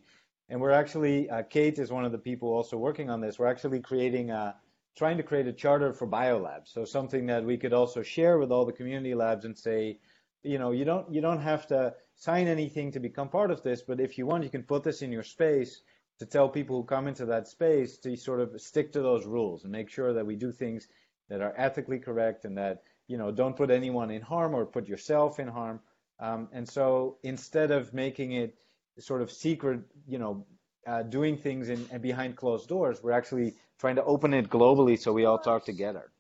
[0.50, 3.40] And we're actually, uh, Kate is one of the people also working on this.
[3.40, 4.56] We're actually creating a,
[4.98, 6.68] trying to create a charter for biolabs.
[6.74, 10.00] So something that we could also share with all the community labs and say,
[10.44, 13.82] you know, you don't, you don't have to sign anything to become part of this,
[13.82, 15.82] but if you want, you can put this in your space
[16.22, 19.64] to tell people who come into that space to sort of stick to those rules
[19.64, 20.88] and make sure that we do things
[21.30, 24.88] that are ethically correct and that you know don't put anyone in harm or put
[24.88, 25.80] yourself in harm.
[26.20, 28.54] Um, and so instead of making it
[29.00, 30.46] sort of secret, you know,
[30.86, 35.12] uh, doing things in, behind closed doors, we're actually trying to open it globally so
[35.12, 36.12] we all talk together.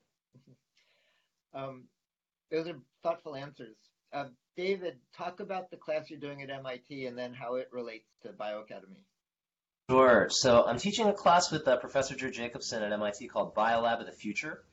[1.53, 1.83] Um,
[2.49, 3.75] those are thoughtful answers.
[4.11, 8.09] Uh, David, talk about the class you're doing at MIT and then how it relates
[8.23, 9.03] to Bioacademy.
[9.89, 10.29] Sure.
[10.29, 14.05] So I'm teaching a class with uh, Professor Drew Jacobson at MIT called Biolab of
[14.05, 14.63] the Future.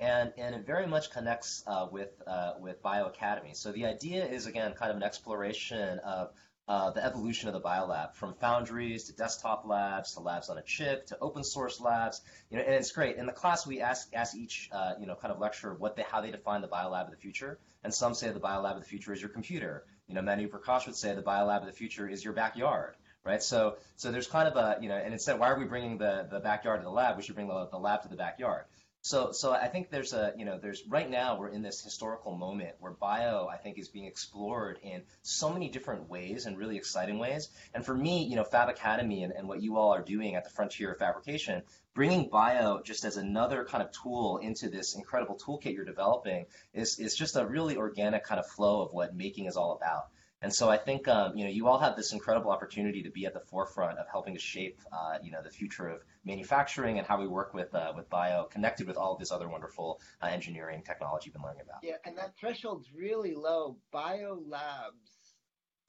[0.00, 3.56] and and it very much connects uh, with uh, with bioacademy.
[3.56, 6.32] So the idea is again kind of an exploration of
[6.68, 10.62] uh, the evolution of the biolab from foundries to desktop labs to labs on a
[10.62, 12.20] chip to open source labs.
[12.50, 13.16] You know, and it's great.
[13.16, 16.02] In the class, we ask ask each uh, you know kind of lecturer what they
[16.02, 18.88] how they define the biolab of the future, and some say the biolab of the
[18.88, 19.84] future is your computer.
[20.08, 22.96] You know, Manu Prakash would say the biolab of the future is your backyard
[23.26, 23.42] right?
[23.42, 26.26] So so there's kind of a you know, and instead, why are we bringing the
[26.30, 27.16] the backyard to the lab?
[27.16, 28.64] We should bring the, the lab to the backyard.
[29.06, 32.36] So, so I think there's a, you know, there's right now we're in this historical
[32.36, 36.76] moment where bio, I think, is being explored in so many different ways and really
[36.76, 37.50] exciting ways.
[37.72, 40.42] And for me, you know, Fab Academy and, and what you all are doing at
[40.42, 41.62] the frontier of fabrication,
[41.94, 46.98] bringing bio just as another kind of tool into this incredible toolkit you're developing is,
[46.98, 50.08] is just a really organic kind of flow of what making is all about.
[50.42, 53.24] And so I think um, you know you all have this incredible opportunity to be
[53.24, 57.06] at the forefront of helping to shape uh, you know the future of manufacturing and
[57.06, 60.26] how we work with uh, with bio, connected with all of this other wonderful uh,
[60.26, 61.78] engineering technology you've been learning about.
[61.82, 63.78] Yeah, and that threshold's really low.
[63.92, 65.34] Bio labs,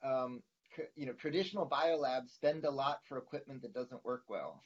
[0.02, 0.42] um,
[0.96, 4.62] you know, traditional bio labs spend a lot for equipment that doesn't work well,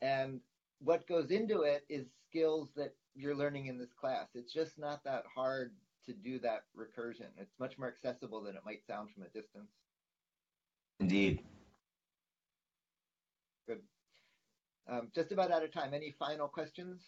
[0.00, 0.40] and
[0.80, 4.28] what goes into it is skills that you're learning in this class.
[4.34, 5.72] It's just not that hard
[6.06, 7.26] to do that recursion.
[7.38, 9.70] It's much more accessible than it might sound from a distance.
[11.00, 11.42] Indeed.
[13.66, 13.80] Good.
[14.88, 15.94] Um, just about out of time.
[15.94, 17.02] Any final questions?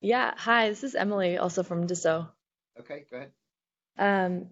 [0.00, 0.34] Yeah.
[0.36, 2.28] Hi, this is Emily, also from Dassault.
[2.80, 3.32] Okay, go ahead.
[3.98, 4.46] Um,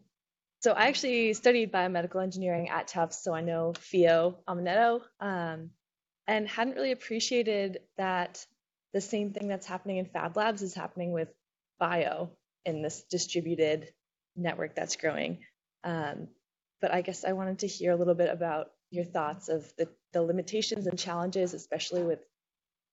[0.60, 5.70] so I actually studied biomedical engineering at Tufts, so I know Fio Omenetto, um,
[6.26, 8.46] and hadn't really appreciated that
[8.94, 11.28] the same thing that's happening in Fab Labs is happening with
[11.78, 12.30] bio
[12.64, 13.92] in this distributed
[14.36, 15.38] network that's growing.
[15.84, 16.28] Um,
[16.80, 19.88] but I guess I wanted to hear a little bit about your thoughts of the,
[20.12, 22.20] the limitations and challenges, especially with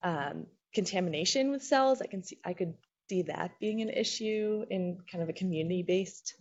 [0.03, 2.01] um, contamination with cells.
[2.01, 2.73] I can see I could
[3.09, 6.35] see that being an issue in kind of a community-based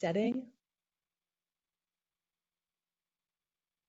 [0.00, 0.46] setting.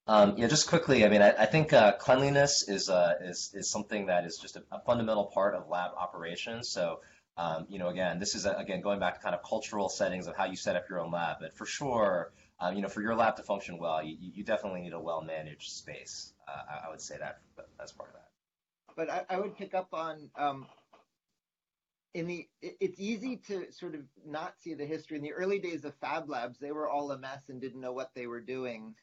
[0.07, 3.71] Um, yeah, just quickly, I mean, I, I think uh, cleanliness is, uh, is is
[3.71, 6.69] something that is just a, a fundamental part of lab operations.
[6.69, 6.99] So
[7.37, 10.27] um, you know, again, this is, a, again, going back to kind of cultural settings
[10.27, 11.37] of how you set up your own lab.
[11.41, 14.81] But for sure, um, you know, for your lab to function well, you, you definitely
[14.81, 16.33] need a well-managed space.
[16.47, 17.39] Uh, I, would say that
[17.81, 18.29] as part of that.
[18.95, 20.67] But I, I would pick up on um,
[22.13, 22.47] in the.
[22.61, 25.93] It, it's easy to sort of not see the history in the early days of
[25.95, 26.59] Fab Labs.
[26.59, 28.95] They were all a mess and didn't know what they were doing,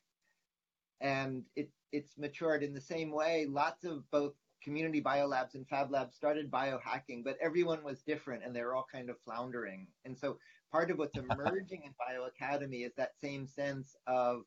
[1.01, 3.47] and it it's matured in the same way.
[3.47, 4.33] Lots of both
[4.63, 8.87] community biolabs and fab labs started biohacking, but everyone was different and they were all
[8.93, 9.87] kind of floundering.
[10.05, 10.39] And so
[10.71, 14.43] part of what's emerging in Bio Academy is that same sense of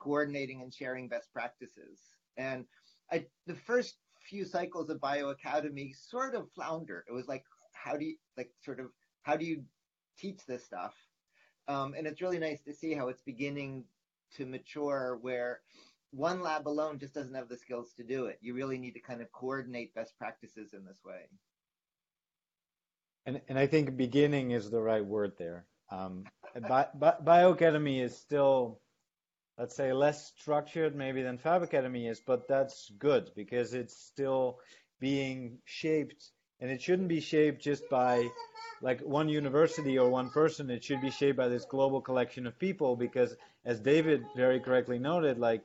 [0.00, 2.00] coordinating and sharing best practices.
[2.36, 2.64] And
[3.12, 3.96] I, the first
[4.28, 7.04] few cycles of Bio Academy sort of flounder.
[7.08, 8.86] It was like, how do you, like, sort of,
[9.22, 9.62] how do you
[10.18, 10.94] teach this stuff?
[11.68, 13.84] Um, and it's really nice to see how it's beginning
[14.36, 15.60] to mature where
[16.12, 18.38] one lab alone just doesn't have the skills to do it.
[18.40, 21.28] You really need to kind of coordinate best practices in this way.
[23.26, 25.66] And, and I think beginning is the right word there.
[25.90, 28.80] Um, Bi- Bi- Bioacademy is still,
[29.58, 34.58] let's say, less structured maybe than Fab Academy is, but that's good because it's still
[35.00, 36.30] being shaped,
[36.60, 38.28] and it shouldn't be shaped just by
[38.82, 40.70] like one university or one person.
[40.70, 44.98] It should be shaped by this global collection of people because, as David very correctly
[44.98, 45.62] noted, like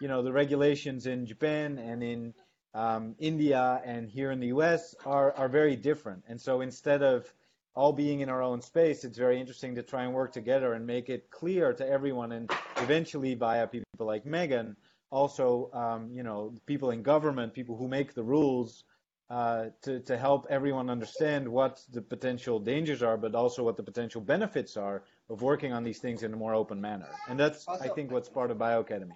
[0.00, 2.34] you know, the regulations in Japan and in
[2.74, 6.22] um, India and here in the US are, are very different.
[6.28, 7.32] And so instead of
[7.74, 10.86] all being in our own space, it's very interesting to try and work together and
[10.86, 14.76] make it clear to everyone and eventually via people like Megan,
[15.10, 18.84] also, um, you know, people in government, people who make the rules,
[19.30, 23.82] uh, to, to help everyone understand what the potential dangers are, but also what the
[23.82, 27.08] potential benefits are of working on these things in a more open manner.
[27.28, 29.12] And that's, also, I think, what's part of Bioacademy.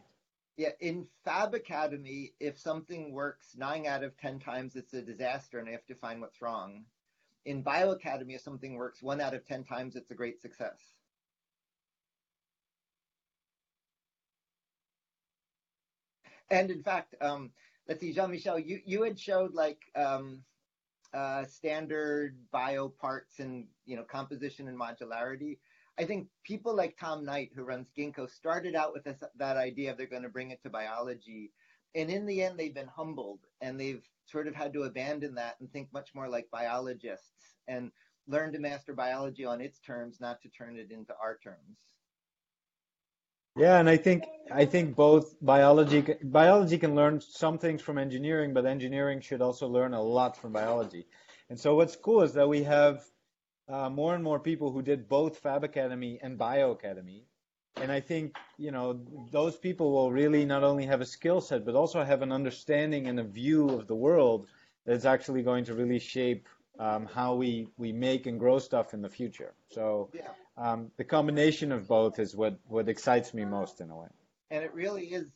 [0.57, 5.59] Yeah, in Fab Academy, if something works nine out of 10 times, it's a disaster
[5.59, 6.85] and I have to find what's wrong.
[7.47, 10.79] In Bio Academy, if something works one out of 10 times, it's a great success.
[16.51, 17.51] And in fact, um,
[17.89, 20.45] let's see, Jean-Michel, you, you had showed like um,
[21.15, 25.59] uh, standard bio parts and, you know, composition and modularity.
[26.03, 29.93] I think people like Tom Knight, who runs Ginkgo, started out with this, that idea
[29.93, 31.53] of they're going to bring it to biology.
[31.95, 35.57] And in the end, they've been humbled and they've sort of had to abandon that
[35.61, 37.93] and think much more like biologists and
[38.27, 41.79] learn to master biology on its terms, not to turn it into our terms.
[43.57, 48.55] Yeah, and I think I think both biology biology can learn some things from engineering,
[48.55, 51.07] but engineering should also learn a lot from biology.
[51.51, 53.05] And so what's cool is that we have
[53.73, 57.25] uh, more and more people who did both Fab Academy and Bio Academy.
[57.77, 59.01] And I think, you know,
[59.31, 63.07] those people will really not only have a skill set, but also have an understanding
[63.07, 64.47] and a view of the world
[64.85, 66.49] that's actually going to really shape
[66.79, 69.55] um, how we, we make and grow stuff in the future.
[69.71, 70.11] So
[70.59, 74.09] um, the combination of both is what, what excites me most in a way.
[74.51, 75.31] And it really is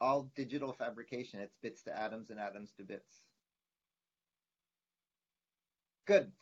[0.00, 1.38] all digital fabrication.
[1.38, 3.22] It's bits to atoms and atoms to bits.
[6.06, 6.32] Good.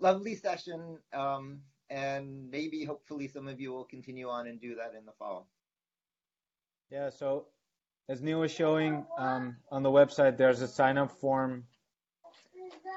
[0.00, 0.98] Lovely session.
[1.12, 5.12] Um, and maybe hopefully some of you will continue on and do that in the
[5.12, 5.48] fall.
[6.90, 7.46] Yeah, so
[8.08, 11.64] as Neil was showing um, on the website, there's a sign up form.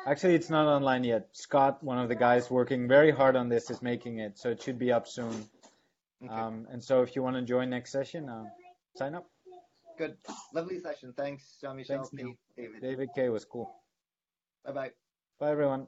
[0.08, 1.30] Actually, it's not online yet.
[1.34, 4.62] Scott, one of the guys working very hard on this, is making it, so it
[4.62, 5.46] should be up soon.
[6.24, 6.34] Okay.
[6.34, 8.46] Um, and so if you want to join next session, uh,
[8.96, 9.30] sign up.
[9.98, 10.16] Good.
[10.54, 11.14] Lovely session.
[11.16, 12.34] Thanks, Jean Michel, Thanks, Neil.
[12.56, 12.82] David.
[12.82, 13.70] David K was cool.
[14.66, 14.92] Bye bye.
[15.40, 15.88] Bye, everyone.